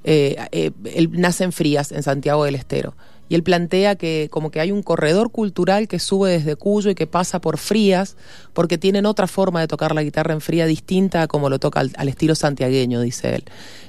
eh, 0.04 0.36
eh, 0.52 0.70
él 0.94 1.10
nace 1.12 1.44
en 1.44 1.52
Frías, 1.52 1.92
en 1.92 2.02
Santiago 2.02 2.44
del 2.44 2.54
Estero. 2.54 2.94
Y 3.28 3.34
él 3.34 3.42
plantea 3.42 3.96
que 3.96 4.28
como 4.30 4.50
que 4.50 4.60
hay 4.60 4.70
un 4.70 4.82
corredor 4.82 5.30
cultural 5.30 5.88
que 5.88 5.98
sube 5.98 6.30
desde 6.30 6.56
Cuyo 6.56 6.90
y 6.90 6.94
que 6.94 7.06
pasa 7.06 7.40
por 7.40 7.56
Frías, 7.56 8.16
porque 8.52 8.76
tienen 8.76 9.06
otra 9.06 9.26
forma 9.26 9.60
de 9.60 9.66
tocar 9.66 9.94
la 9.94 10.02
guitarra 10.02 10.34
en 10.34 10.42
Fría 10.42 10.66
distinta 10.66 11.22
a 11.22 11.26
como 11.26 11.48
lo 11.48 11.58
toca 11.58 11.80
al, 11.80 11.90
al 11.96 12.08
estilo 12.08 12.34
santiagueño, 12.34 13.00
dice 13.00 13.36
él. 13.36 13.44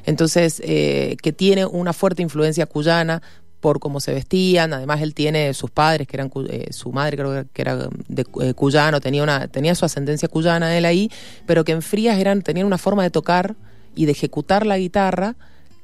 Entonces, 0.05 0.61
eh, 0.63 1.17
que 1.21 1.33
tiene 1.33 1.65
una 1.65 1.91
fuerte 1.91 2.21
influencia 2.21 2.65
cuyana 2.65 3.21
por 3.59 3.79
cómo 3.79 3.99
se 3.99 4.13
vestían, 4.13 4.73
además 4.73 5.01
él 5.01 5.15
tiene 5.15 5.53
sus 5.55 5.71
padres, 5.71 6.07
que 6.07 6.17
eran 6.17 6.31
eh, 6.49 6.67
su 6.71 6.91
madre 6.91 7.17
creo 7.17 7.45
que 7.51 7.61
era 7.61 7.89
de 8.07 8.25
eh, 8.41 8.53
cuyano, 8.53 9.01
tenía 9.01 9.23
una 9.23 9.47
tenía 9.47 9.73
su 9.73 9.85
ascendencia 9.85 10.29
cuyana 10.29 10.77
él 10.77 10.85
ahí, 10.85 11.09
pero 11.47 11.63
que 11.63 11.71
en 11.71 11.81
Frías 11.81 12.19
eran 12.19 12.43
tenían 12.43 12.67
una 12.67 12.77
forma 12.77 13.01
de 13.01 13.09
tocar 13.09 13.55
y 13.95 14.05
de 14.05 14.11
ejecutar 14.11 14.67
la 14.67 14.77
guitarra 14.77 15.35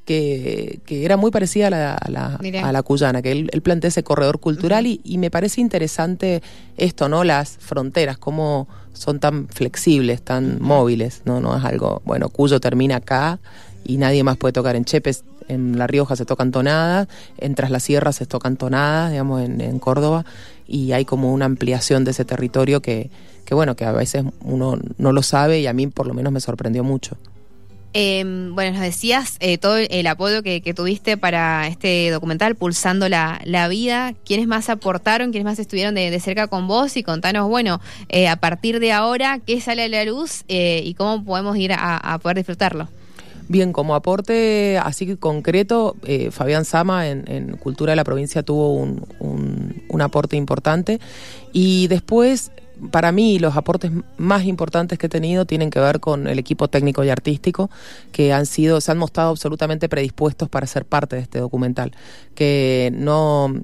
que, 0.04 0.80
que 0.84 1.04
era 1.04 1.16
muy 1.16 1.30
parecida 1.30 1.68
a 1.68 1.70
la, 1.70 1.94
a 1.94 2.10
la, 2.10 2.40
a 2.64 2.72
la 2.72 2.82
cuyana, 2.82 3.22
que 3.22 3.32
él, 3.32 3.50
él 3.52 3.62
plantea 3.62 3.88
ese 3.88 4.02
corredor 4.02 4.40
cultural 4.40 4.86
y, 4.86 5.00
y 5.04 5.18
me 5.18 5.30
parece 5.30 5.60
interesante 5.60 6.42
esto, 6.76 7.08
¿no? 7.08 7.24
Las 7.24 7.56
fronteras, 7.58 8.18
cómo 8.18 8.68
son 8.92 9.20
tan 9.20 9.48
flexibles, 9.48 10.22
tan 10.22 10.60
móviles, 10.60 11.22
¿no? 11.24 11.40
No 11.40 11.56
es 11.56 11.64
algo, 11.64 12.02
bueno, 12.04 12.28
Cuyo 12.28 12.60
termina 12.60 12.96
acá 12.96 13.38
y 13.84 13.96
nadie 13.96 14.22
más 14.24 14.36
puede 14.36 14.52
tocar 14.52 14.76
en 14.76 14.84
Chepes. 14.84 15.24
en 15.48 15.78
La 15.78 15.86
Rioja 15.86 16.16
se 16.16 16.24
tocan 16.24 16.50
tonadas, 16.52 17.08
en 17.38 17.54
Tras 17.54 17.70
las 17.70 17.82
Sierras 17.84 18.16
se 18.16 18.26
tocan 18.26 18.56
tonadas, 18.56 19.10
digamos, 19.10 19.42
en, 19.42 19.60
en 19.60 19.78
Córdoba, 19.78 20.24
y 20.66 20.92
hay 20.92 21.04
como 21.04 21.32
una 21.32 21.46
ampliación 21.46 22.04
de 22.04 22.12
ese 22.12 22.24
territorio 22.24 22.80
que, 22.80 23.10
que, 23.44 23.54
bueno, 23.54 23.76
que 23.76 23.84
a 23.84 23.92
veces 23.92 24.24
uno 24.42 24.78
no 24.98 25.12
lo 25.12 25.22
sabe 25.22 25.60
y 25.60 25.66
a 25.66 25.72
mí 25.72 25.86
por 25.86 26.06
lo 26.06 26.14
menos 26.14 26.32
me 26.32 26.40
sorprendió 26.40 26.84
mucho. 26.84 27.16
Eh, 27.94 28.24
bueno, 28.52 28.72
nos 28.72 28.80
decías 28.80 29.36
eh, 29.40 29.58
todo 29.58 29.76
el 29.76 30.06
apoyo 30.06 30.42
que, 30.42 30.60
tuviste 30.74 31.18
para 31.18 31.66
este 31.68 32.10
documental, 32.10 32.54
Pulsando 32.54 33.08
la, 33.08 33.40
la, 33.44 33.68
Vida. 33.68 34.14
¿Quiénes 34.24 34.46
más 34.46 34.70
aportaron? 34.70 35.30
¿Quiénes 35.30 35.44
más 35.44 35.58
estuvieron 35.58 35.94
de, 35.94 36.10
de 36.10 36.20
cerca 36.20 36.46
con 36.46 36.66
vos? 36.66 36.96
Y 36.96 37.02
contanos, 37.02 37.48
bueno, 37.48 37.80
eh, 38.08 38.28
a 38.28 38.36
partir 38.36 38.80
de 38.80 38.92
ahora, 38.92 39.40
¿qué 39.44 39.60
sale 39.60 39.84
a 39.84 39.88
la 39.88 40.04
luz 40.04 40.44
eh, 40.48 40.82
y 40.84 40.94
cómo 40.94 41.24
podemos 41.24 41.56
ir 41.56 41.72
a, 41.74 42.18
poder 42.22 42.38
disfrutarlo? 42.38 42.88
Bien, 43.48 43.72
como 43.72 43.94
aporte 43.94 44.78
así 44.78 45.16
concreto, 45.16 45.96
Fabián 46.30 46.64
Sama 46.64 47.08
en, 47.08 47.56
Cultura 47.58 47.92
de 47.92 47.96
la 47.96 48.04
Provincia 48.04 48.42
tuvo 48.42 48.72
un, 48.74 49.04
un 49.88 50.00
aporte 50.00 50.36
importante. 50.36 51.00
Y 51.52 51.88
después 51.88 52.50
para 52.90 53.12
mí 53.12 53.38
los 53.38 53.56
aportes 53.56 53.90
más 54.16 54.44
importantes 54.44 54.98
que 54.98 55.06
he 55.06 55.08
tenido 55.08 55.44
tienen 55.44 55.70
que 55.70 55.80
ver 55.80 56.00
con 56.00 56.26
el 56.26 56.38
equipo 56.38 56.68
técnico 56.68 57.04
y 57.04 57.10
artístico 57.10 57.70
que 58.10 58.32
han 58.32 58.46
sido, 58.46 58.80
se 58.80 58.90
han 58.92 58.98
mostrado 58.98 59.30
absolutamente 59.30 59.88
predispuestos 59.88 60.48
para 60.48 60.66
ser 60.66 60.84
parte 60.84 61.16
de 61.16 61.22
este 61.22 61.38
documental. 61.38 61.92
Que 62.34 62.90
no, 62.94 63.54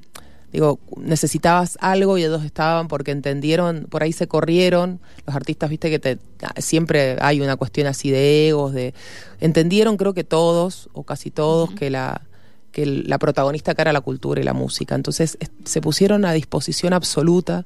digo, 0.53 0.79
necesitabas 0.97 1.79
algo 1.81 2.19
y 2.19 2.25
ellos 2.25 2.45
estaban 2.45 2.89
porque 2.89 3.11
entendieron, 3.11 3.87
por 3.91 4.03
ahí 4.03 4.13
se 4.13 4.29
corrieron, 4.29 5.01
los 5.27 5.35
artistas, 5.35 5.71
viste 5.71 5.91
que 5.91 5.99
te, 5.99 6.19
siempre 6.59 7.17
hay 7.21 7.41
una 7.41 7.57
cuestión 7.57 7.87
así 7.87 8.11
de 8.11 8.49
egos, 8.49 8.73
de 8.73 8.95
entendieron 9.41 9.97
creo 9.97 10.15
que 10.15 10.25
todos 10.25 10.89
o 10.93 11.03
casi 11.03 11.31
todos 11.31 11.71
uh 11.71 11.73
-huh. 11.73 11.79
que 11.79 11.91
la 11.91 12.23
que 12.71 12.85
la 12.85 13.19
protagonista 13.19 13.75
cara 13.75 13.93
la 13.93 14.03
cultura 14.03 14.41
y 14.41 14.45
la 14.45 14.53
música. 14.53 14.95
Entonces 14.95 15.39
se 15.65 15.81
pusieron 15.81 16.25
a 16.25 16.33
disposición 16.33 16.93
absoluta 16.93 17.65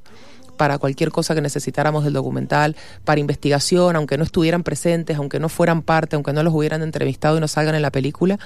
para 0.56 0.78
cualquier 0.78 1.10
cosa 1.10 1.34
que 1.34 1.40
necesitáramos 1.40 2.04
del 2.04 2.12
documental, 2.12 2.76
para 3.04 3.20
investigación, 3.20 3.96
aunque 3.96 4.18
no 4.18 4.24
estuvieran 4.24 4.62
presentes, 4.62 5.16
aunque 5.16 5.40
no 5.40 5.48
fueran 5.48 5.82
parte, 5.82 6.16
aunque 6.16 6.32
no 6.32 6.42
los 6.42 6.54
hubieran 6.54 6.82
entrevistado 6.82 7.36
y 7.36 7.40
no 7.40 7.48
salgan 7.48 7.74
en 7.74 7.82
la 7.82 7.90
película. 7.90 8.38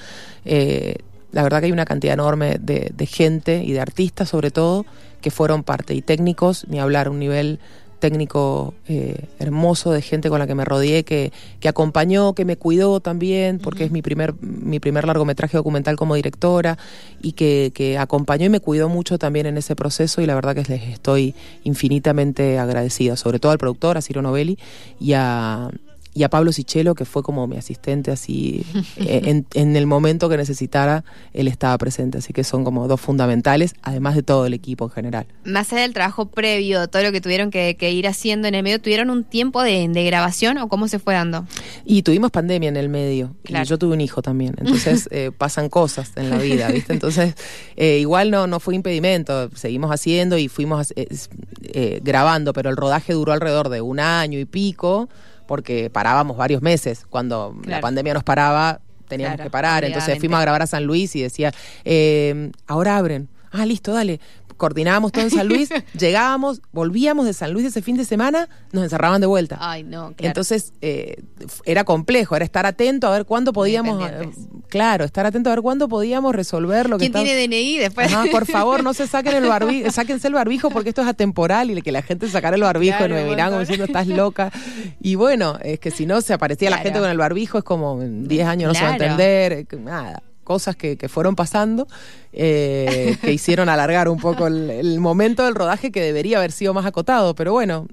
Eh, 0.45 0.95
la 1.31 1.43
verdad 1.43 1.59
que 1.59 1.65
hay 1.65 1.71
una 1.71 1.85
cantidad 1.85 2.13
enorme 2.13 2.57
de, 2.59 2.91
de, 2.95 3.05
gente 3.05 3.63
y 3.63 3.73
de 3.73 3.81
artistas 3.81 4.29
sobre 4.29 4.49
todo 4.49 4.85
que 5.21 5.29
fueron 5.29 5.63
parte 5.63 5.93
y 5.93 6.01
técnicos, 6.01 6.65
ni 6.69 6.79
hablar, 6.79 7.09
un 7.09 7.19
nivel 7.19 7.59
técnico 7.99 8.73
eh, 8.87 9.25
hermoso 9.39 9.91
de 9.91 10.01
gente 10.01 10.29
con 10.29 10.39
la 10.39 10.47
que 10.47 10.55
me 10.55 10.65
rodeé, 10.65 11.03
que, 11.03 11.31
que 11.59 11.67
acompañó, 11.67 12.33
que 12.33 12.45
me 12.45 12.57
cuidó 12.57 12.99
también, 12.99 13.59
porque 13.59 13.83
uh 13.83 13.83
-huh. 13.83 13.87
es 13.87 13.91
mi 13.91 14.01
primer, 14.01 14.33
mi 14.41 14.79
primer 14.79 15.05
largometraje 15.05 15.57
documental 15.57 15.95
como 15.95 16.15
directora, 16.15 16.77
y 17.21 17.33
que, 17.33 17.71
que, 17.73 17.97
acompañó 17.97 18.45
y 18.45 18.49
me 18.49 18.59
cuidó 18.59 18.89
mucho 18.89 19.17
también 19.17 19.45
en 19.45 19.57
ese 19.57 19.75
proceso, 19.75 20.21
y 20.21 20.25
la 20.25 20.35
verdad 20.35 20.55
que 20.55 20.63
les 20.63 20.83
estoy 20.89 21.35
infinitamente 21.63 22.59
agradecida, 22.59 23.15
sobre 23.15 23.39
todo 23.39 23.51
al 23.51 23.57
productor, 23.57 23.97
a 23.97 24.01
Ciro 24.01 24.21
Novelli, 24.21 24.57
y 24.99 25.13
a, 25.13 25.69
y 26.17 26.23
a 26.23 26.29
Pablo 26.29 26.51
Sichelo, 26.51 26.95
que 26.95 27.05
fue 27.05 27.21
como 27.21 27.45
mi 27.45 27.57
asistente 27.57 28.09
así, 28.09 28.65
eh, 28.95 29.21
en, 29.25 29.45
en, 29.53 29.75
el 29.75 29.85
momento 29.85 30.29
que 30.29 30.37
necesitara, 30.37 31.03
él 31.31 31.47
estaba 31.47 31.77
presente. 31.77 32.17
Así 32.17 32.33
que 32.33 32.43
son 32.43 32.63
como 32.63 32.87
dos 32.87 32.99
fundamentales, 32.99 33.75
además 33.83 34.15
de 34.15 34.23
todo 34.23 34.47
el 34.47 34.55
equipo 34.55 34.85
en 34.85 34.91
general. 34.91 35.27
Más 35.45 35.71
allá 35.71 35.83
del 35.83 35.93
trabajo 35.93 36.25
previo, 36.25 36.87
todo 36.87 37.03
lo 37.03 37.11
que 37.11 37.21
tuvieron 37.21 37.51
que, 37.51 37.77
que 37.77 37.91
ir 37.91 38.07
haciendo 38.07 38.47
en 38.47 38.55
el 38.55 38.63
medio, 38.63 38.81
¿tuvieron 38.81 39.11
un 39.11 39.25
tiempo 39.25 39.61
de, 39.61 39.87
de, 39.87 40.05
grabación 40.05 40.57
o 40.57 40.67
cómo 40.69 40.87
se 40.87 40.97
fue 40.97 41.13
dando? 41.13 41.45
Y 41.85 42.01
tuvimos 42.01 42.31
pandemia 42.31 42.69
en 42.69 42.77
el 42.77 42.89
medio. 42.89 43.35
Claro. 43.43 43.65
Y 43.65 43.67
yo 43.67 43.77
tuve 43.77 43.93
un 43.93 44.01
hijo 44.01 44.23
también. 44.23 44.55
Entonces 44.57 45.07
eh, 45.11 45.29
pasan 45.37 45.69
cosas 45.69 46.13
en 46.15 46.31
la 46.31 46.39
vida, 46.39 46.69
¿viste? 46.69 46.93
Entonces, 46.93 47.35
eh, 47.75 47.99
igual 47.99 48.31
no, 48.31 48.47
no 48.47 48.59
fue 48.59 48.73
impedimento. 48.73 49.51
Seguimos 49.53 49.91
haciendo 49.91 50.35
y 50.39 50.47
fuimos 50.47 50.95
eh, 50.95 51.99
grabando, 52.03 52.53
pero 52.53 52.71
el 52.71 52.75
rodaje 52.75 53.13
duró 53.13 53.33
alrededor 53.33 53.69
de 53.69 53.81
un 53.81 53.99
año 53.99 54.39
y 54.39 54.45
pico 54.45 55.09
porque 55.47 55.89
parábamos 55.89 56.37
varios 56.37 56.61
meses. 56.61 57.05
Cuando 57.09 57.55
claro. 57.61 57.77
la 57.77 57.81
pandemia 57.81 58.13
nos 58.13 58.23
paraba, 58.23 58.81
teníamos 59.07 59.35
claro, 59.35 59.49
que 59.49 59.51
parar. 59.51 59.83
Entonces 59.83 60.19
fuimos 60.19 60.37
a 60.39 60.41
grabar 60.41 60.61
a 60.61 60.67
San 60.67 60.83
Luis 60.83 61.15
y 61.15 61.21
decía, 61.21 61.51
eh, 61.85 62.51
ahora 62.67 62.97
abren. 62.97 63.29
Ah, 63.51 63.65
listo, 63.65 63.93
dale 63.93 64.19
coordinábamos 64.57 65.11
todo 65.11 65.23
en 65.23 65.31
San 65.31 65.47
Luis, 65.47 65.69
llegábamos, 65.97 66.61
volvíamos 66.71 67.25
de 67.25 67.33
San 67.33 67.53
Luis 67.53 67.65
ese 67.65 67.81
fin 67.81 67.95
de 67.95 68.05
semana, 68.05 68.49
nos 68.71 68.83
encerraban 68.83 69.21
de 69.21 69.27
vuelta. 69.27 69.57
Ay, 69.59 69.83
no, 69.83 70.13
claro. 70.13 70.27
Entonces 70.27 70.73
eh, 70.81 71.23
era 71.65 71.83
complejo, 71.83 72.35
era 72.35 72.45
estar 72.45 72.65
atento 72.65 73.07
a 73.07 73.11
ver 73.11 73.25
cuándo 73.25 73.53
podíamos, 73.53 74.03
eh, 74.09 74.29
claro, 74.67 75.05
estar 75.05 75.25
atento 75.25 75.49
a 75.49 75.55
ver 75.55 75.61
cuándo 75.61 75.87
podíamos 75.87 76.35
resolver 76.35 76.89
lo 76.89 76.97
que 76.97 77.09
¿Quién 77.09 77.11
estaba... 77.11 77.25
tiene 77.25 77.47
DNI 77.47 77.77
después? 77.77 78.13
Ajá, 78.13 78.25
por 78.31 78.45
favor, 78.45 78.83
no 78.83 78.93
se 78.93 79.07
saquen 79.07 79.35
el 79.35 79.47
barbijo, 79.47 79.91
sáquense 79.91 80.27
el 80.27 80.33
barbijo 80.33 80.69
porque 80.69 80.89
esto 80.89 81.01
es 81.01 81.07
atemporal 81.07 81.71
y 81.71 81.81
que 81.81 81.91
la 81.91 82.01
gente 82.01 82.27
sacara 82.27 82.55
el 82.55 82.63
barbijo 82.63 82.97
claro, 82.97 83.19
y 83.19 83.23
me 83.23 83.29
miran 83.29 83.49
como 83.49 83.61
diciendo 83.61 83.85
estás 83.85 84.07
loca. 84.07 84.51
Y 84.99 85.15
bueno, 85.15 85.57
es 85.61 85.79
que 85.79 85.91
si 85.91 86.05
no 86.05 86.21
se 86.21 86.33
aparecía 86.33 86.69
claro. 86.69 86.79
la 86.81 86.83
gente 86.83 86.99
con 86.99 87.09
el 87.09 87.17
barbijo 87.17 87.57
es 87.59 87.63
como 87.63 87.99
10 87.99 88.47
años 88.47 88.69
no 88.69 88.73
se 88.73 88.83
va 88.83 88.89
a 88.89 88.93
entender, 88.93 89.67
nada 89.79 90.23
cosas 90.47 90.77
que, 90.77 90.95
que 90.95 91.09
fueron 91.09 91.35
pasando 91.35 91.89
eh, 92.31 93.17
que 93.21 93.33
hicieron 93.33 93.67
alargar 93.67 94.07
un 94.07 94.17
poco 94.17 94.47
el, 94.47 94.69
el, 94.69 94.97
momento 95.01 95.43
del 95.43 95.55
rodaje 95.55 95.91
que 95.91 95.99
debería 96.01 96.37
haber 96.37 96.53
sido 96.53 96.73
más 96.73 96.85
acotado, 96.85 97.35
pero 97.35 97.51
bueno, 97.51 97.85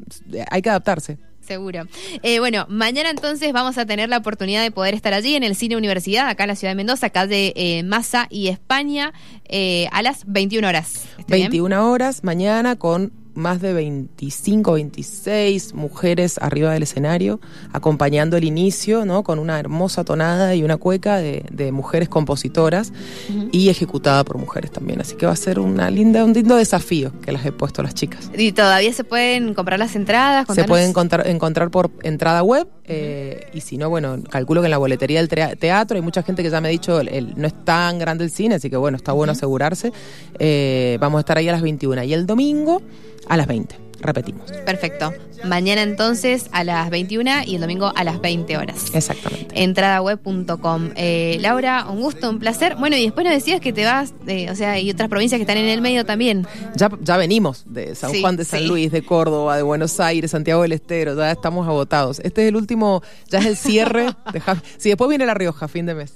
hay 0.52 0.62
que 0.62 0.70
adaptarse. 0.70 1.18
Seguro. 1.44 1.86
Eh, 2.22 2.38
bueno, 2.38 2.64
mañana 2.70 3.10
entonces 3.10 3.52
vamos 3.52 3.76
a 3.76 3.84
tener 3.84 4.08
la 4.08 4.18
oportunidad 4.18 4.62
de 4.62 4.70
poder 4.70 4.94
estar 4.94 5.12
allí 5.12 5.34
en 5.34 5.42
el 5.42 5.56
Cine 5.56 5.76
Universidad, 5.76 6.28
acá 6.28 6.44
en 6.44 6.48
la 6.48 6.56
ciudad 6.56 6.70
de 6.70 6.76
Mendoza, 6.76 7.10
calle 7.10 7.52
eh, 7.56 7.82
Massa 7.82 8.28
y 8.30 8.48
España, 8.48 9.12
eh, 9.48 9.88
a 9.90 10.02
las 10.02 10.22
21 10.26 10.66
horas. 10.66 11.06
21 11.26 11.68
bien? 11.68 11.80
horas 11.80 12.22
mañana 12.22 12.76
con 12.76 13.12
más 13.34 13.60
de 13.60 13.72
25, 13.72 14.72
26 14.72 15.74
mujeres 15.74 16.38
arriba 16.40 16.72
del 16.72 16.82
escenario, 16.82 17.40
acompañando 17.72 18.36
el 18.36 18.44
inicio, 18.44 19.04
¿no? 19.04 19.22
Con 19.22 19.38
una 19.38 19.58
hermosa 19.58 20.04
tonada 20.04 20.54
y 20.54 20.62
una 20.62 20.76
cueca 20.76 21.18
de, 21.18 21.44
de 21.50 21.72
mujeres 21.72 22.08
compositoras 22.08 22.92
uh 23.28 23.32
-huh. 23.32 23.48
y 23.52 23.68
ejecutada 23.68 24.24
por 24.24 24.38
mujeres 24.38 24.70
también. 24.70 25.00
Así 25.00 25.16
que 25.16 25.26
va 25.26 25.32
a 25.32 25.36
ser 25.36 25.58
una 25.58 25.90
linda, 25.90 26.24
un 26.24 26.32
lindo 26.32 26.56
desafío 26.56 27.12
que 27.20 27.32
las 27.32 27.44
he 27.44 27.52
puesto 27.52 27.80
a 27.82 27.84
las 27.84 27.94
chicas. 27.94 28.30
¿Y 28.36 28.52
todavía 28.52 28.92
se 28.92 29.04
pueden 29.04 29.54
comprar 29.54 29.78
las 29.78 29.96
entradas? 29.96 30.46
Contanos. 30.46 30.64
Se 30.64 30.68
pueden 30.68 30.90
encontrar, 30.90 31.26
encontrar 31.26 31.70
por 31.70 31.90
entrada 32.02 32.42
web 32.42 32.68
eh, 32.86 33.46
y 33.54 33.60
si 33.60 33.78
no, 33.78 33.88
bueno, 33.88 34.18
calculo 34.28 34.60
que 34.60 34.66
en 34.66 34.70
la 34.70 34.78
boletería 34.78 35.22
del 35.22 35.28
teatro 35.58 35.96
hay 35.96 36.02
mucha 36.02 36.22
gente 36.22 36.42
que 36.42 36.50
ya 36.50 36.60
me 36.60 36.68
ha 36.68 36.70
dicho, 36.70 37.00
el, 37.00 37.08
el, 37.08 37.32
no 37.36 37.46
es 37.46 37.64
tan 37.64 37.98
grande 37.98 38.24
el 38.24 38.30
cine, 38.30 38.56
así 38.56 38.68
que 38.68 38.76
bueno, 38.76 38.96
está 38.96 39.12
bueno 39.12 39.32
uh 39.32 39.34
-huh. 39.34 39.38
asegurarse. 39.38 39.92
Eh, 40.38 40.98
vamos 41.00 41.18
a 41.18 41.20
estar 41.20 41.38
ahí 41.38 41.48
a 41.48 41.52
las 41.52 41.62
21. 41.62 42.04
Y 42.04 42.12
el 42.12 42.26
domingo 42.26 42.82
a 43.28 43.37
las 43.37 43.46
20. 43.46 43.84
Repetimos. 44.00 44.52
Perfecto. 44.66 45.12
Mañana 45.44 45.82
entonces 45.82 46.46
a 46.52 46.64
las 46.64 46.90
21 46.90 47.44
y 47.46 47.54
el 47.54 47.60
domingo 47.60 47.92
a 47.94 48.04
las 48.04 48.20
20 48.20 48.56
horas. 48.56 48.94
Exactamente. 48.94 49.62
Entradaweb.com. 49.62 50.90
Eh, 50.96 51.38
Laura, 51.40 51.87
un 51.88 52.00
gusto, 52.00 52.28
un 52.28 52.38
placer. 52.38 52.76
Bueno, 52.76 52.96
y 52.96 53.04
después 53.04 53.24
nos 53.24 53.34
decías 53.34 53.60
que 53.60 53.72
te 53.72 53.84
vas, 53.84 54.14
eh, 54.26 54.50
o 54.50 54.54
sea, 54.54 54.72
hay 54.72 54.90
otras 54.90 55.08
provincias 55.08 55.38
que 55.38 55.42
están 55.42 55.56
en 55.56 55.68
el 55.68 55.80
medio 55.80 56.04
también. 56.04 56.46
Ya, 56.76 56.90
ya 57.00 57.16
venimos 57.16 57.64
de 57.66 57.94
San 57.94 58.10
sí, 58.10 58.20
Juan 58.20 58.37
de 58.37 58.44
San 58.44 58.60
sí. 58.60 58.66
Luis, 58.66 58.92
de 58.92 59.02
Córdoba, 59.04 59.56
de 59.56 59.62
Buenos 59.62 60.00
Aires, 60.00 60.30
Santiago 60.30 60.62
del 60.62 60.72
Estero, 60.72 61.16
ya 61.16 61.30
estamos 61.30 61.66
agotados. 61.66 62.20
Este 62.20 62.42
es 62.42 62.48
el 62.48 62.56
último, 62.56 63.02
ya 63.30 63.38
es 63.38 63.46
el 63.46 63.56
cierre. 63.56 64.04
de 64.32 64.42
sí, 64.78 64.90
después 64.90 65.08
viene 65.08 65.26
La 65.26 65.34
Rioja, 65.34 65.68
fin 65.68 65.87
de 65.87 65.94
mes 65.94 66.14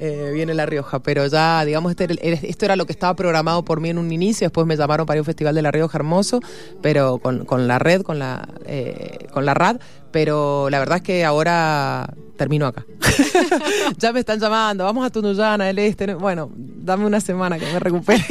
eh, 0.00 0.30
viene 0.32 0.54
La 0.54 0.64
Rioja, 0.64 1.00
pero 1.00 1.26
ya, 1.26 1.62
digamos, 1.64 1.90
este, 1.92 2.48
esto 2.48 2.64
era 2.64 2.74
lo 2.74 2.86
que 2.86 2.92
estaba 2.92 3.14
programado 3.14 3.64
por 3.64 3.80
mí 3.80 3.90
en 3.90 3.98
un 3.98 4.10
inicio, 4.10 4.46
después 4.46 4.66
me 4.66 4.76
llamaron 4.76 5.04
para 5.04 5.16
ir 5.16 5.18
a 5.18 5.22
un 5.22 5.26
festival 5.26 5.54
de 5.54 5.60
La 5.60 5.70
Rioja 5.70 5.98
hermoso, 5.98 6.40
pero 6.80 7.18
con, 7.18 7.44
con 7.44 7.68
la 7.68 7.78
red, 7.78 8.00
con 8.00 8.18
la, 8.18 8.48
eh, 8.64 9.26
con 9.30 9.44
la 9.44 9.52
RAD, 9.52 9.78
pero 10.10 10.70
la 10.70 10.78
verdad 10.78 10.96
es 10.98 11.02
que 11.02 11.24
ahora 11.24 12.12
termino 12.36 12.66
acá. 12.66 12.86
ya 13.98 14.12
me 14.12 14.20
están 14.20 14.40
llamando, 14.40 14.84
vamos 14.84 15.04
a 15.04 15.10
Tunuyana, 15.10 15.68
el 15.68 15.78
este, 15.78 16.14
bueno, 16.14 16.50
dame 16.56 17.04
una 17.04 17.20
semana 17.20 17.58
que 17.58 17.66
me 17.66 17.78
recupere. 17.78 18.24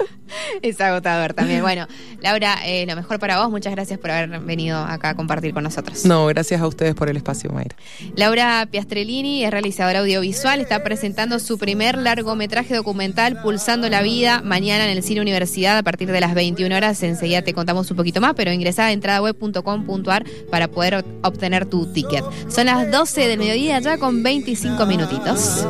es 0.62 0.80
agotador 0.80 1.34
también. 1.34 1.62
Bueno, 1.62 1.86
Laura, 2.20 2.58
eh, 2.64 2.86
lo 2.86 2.96
mejor 2.96 3.18
para 3.18 3.40
vos. 3.40 3.50
Muchas 3.50 3.74
gracias 3.74 3.98
por 3.98 4.10
haber 4.10 4.40
venido 4.40 4.78
acá 4.78 5.10
a 5.10 5.14
compartir 5.14 5.52
con 5.52 5.64
nosotros. 5.64 6.04
No, 6.04 6.26
gracias 6.26 6.60
a 6.60 6.66
ustedes 6.66 6.94
por 6.94 7.08
el 7.08 7.16
espacio, 7.16 7.50
Mayra. 7.50 7.76
Laura 8.16 8.66
Piastrellini 8.70 9.44
es 9.44 9.50
realizadora 9.50 10.00
audiovisual, 10.00 10.60
está 10.60 10.82
presentando 10.82 11.38
su 11.38 11.58
primer 11.58 11.98
largometraje 11.98 12.74
documental 12.74 13.40
Pulsando 13.42 13.88
la 13.88 14.02
Vida 14.02 14.40
mañana 14.42 14.90
en 14.90 14.96
el 14.96 15.02
Cine 15.02 15.20
Universidad 15.20 15.76
a 15.78 15.82
partir 15.82 16.10
de 16.10 16.20
las 16.20 16.34
21 16.34 16.74
horas. 16.74 17.02
Enseguida 17.02 17.42
te 17.42 17.52
contamos 17.52 17.90
un 17.90 17.96
poquito 17.96 18.20
más, 18.20 18.34
pero 18.34 18.52
ingresa 18.52 18.86
a 18.86 18.92
entradaweb.com.ar 18.92 20.24
para 20.50 20.68
poder 20.68 21.04
obtener 21.22 21.66
tu 21.66 21.86
ticket. 21.86 22.24
Son 22.48 22.66
las 22.66 22.90
12 22.90 23.28
del 23.28 23.38
mediodía 23.38 23.78
ya 23.80 23.98
con 23.98 24.22
25 24.22 24.86
minutitos. 24.86 25.66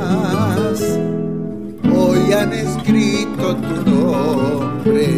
Hoy 1.95 2.33
han 2.33 2.53
escrito 2.53 3.57
tu 3.57 3.91
nombre, 3.91 5.09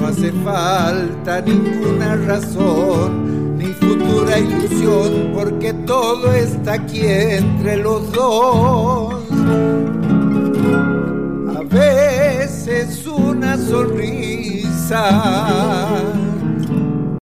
no 0.00 0.06
hace 0.06 0.32
falta 0.44 1.40
ninguna 1.42 2.16
razón 2.16 3.56
ni 3.58 3.66
futura 3.66 4.38
ilusión, 4.38 5.32
porque 5.34 5.72
todo 5.72 6.32
está 6.32 6.74
aquí 6.74 7.00
entre 7.04 7.76
los 7.78 8.12
dos. 8.12 9.14
A 11.56 11.62
veces 11.62 13.06
una 13.06 13.56
sonrisa 13.58 15.10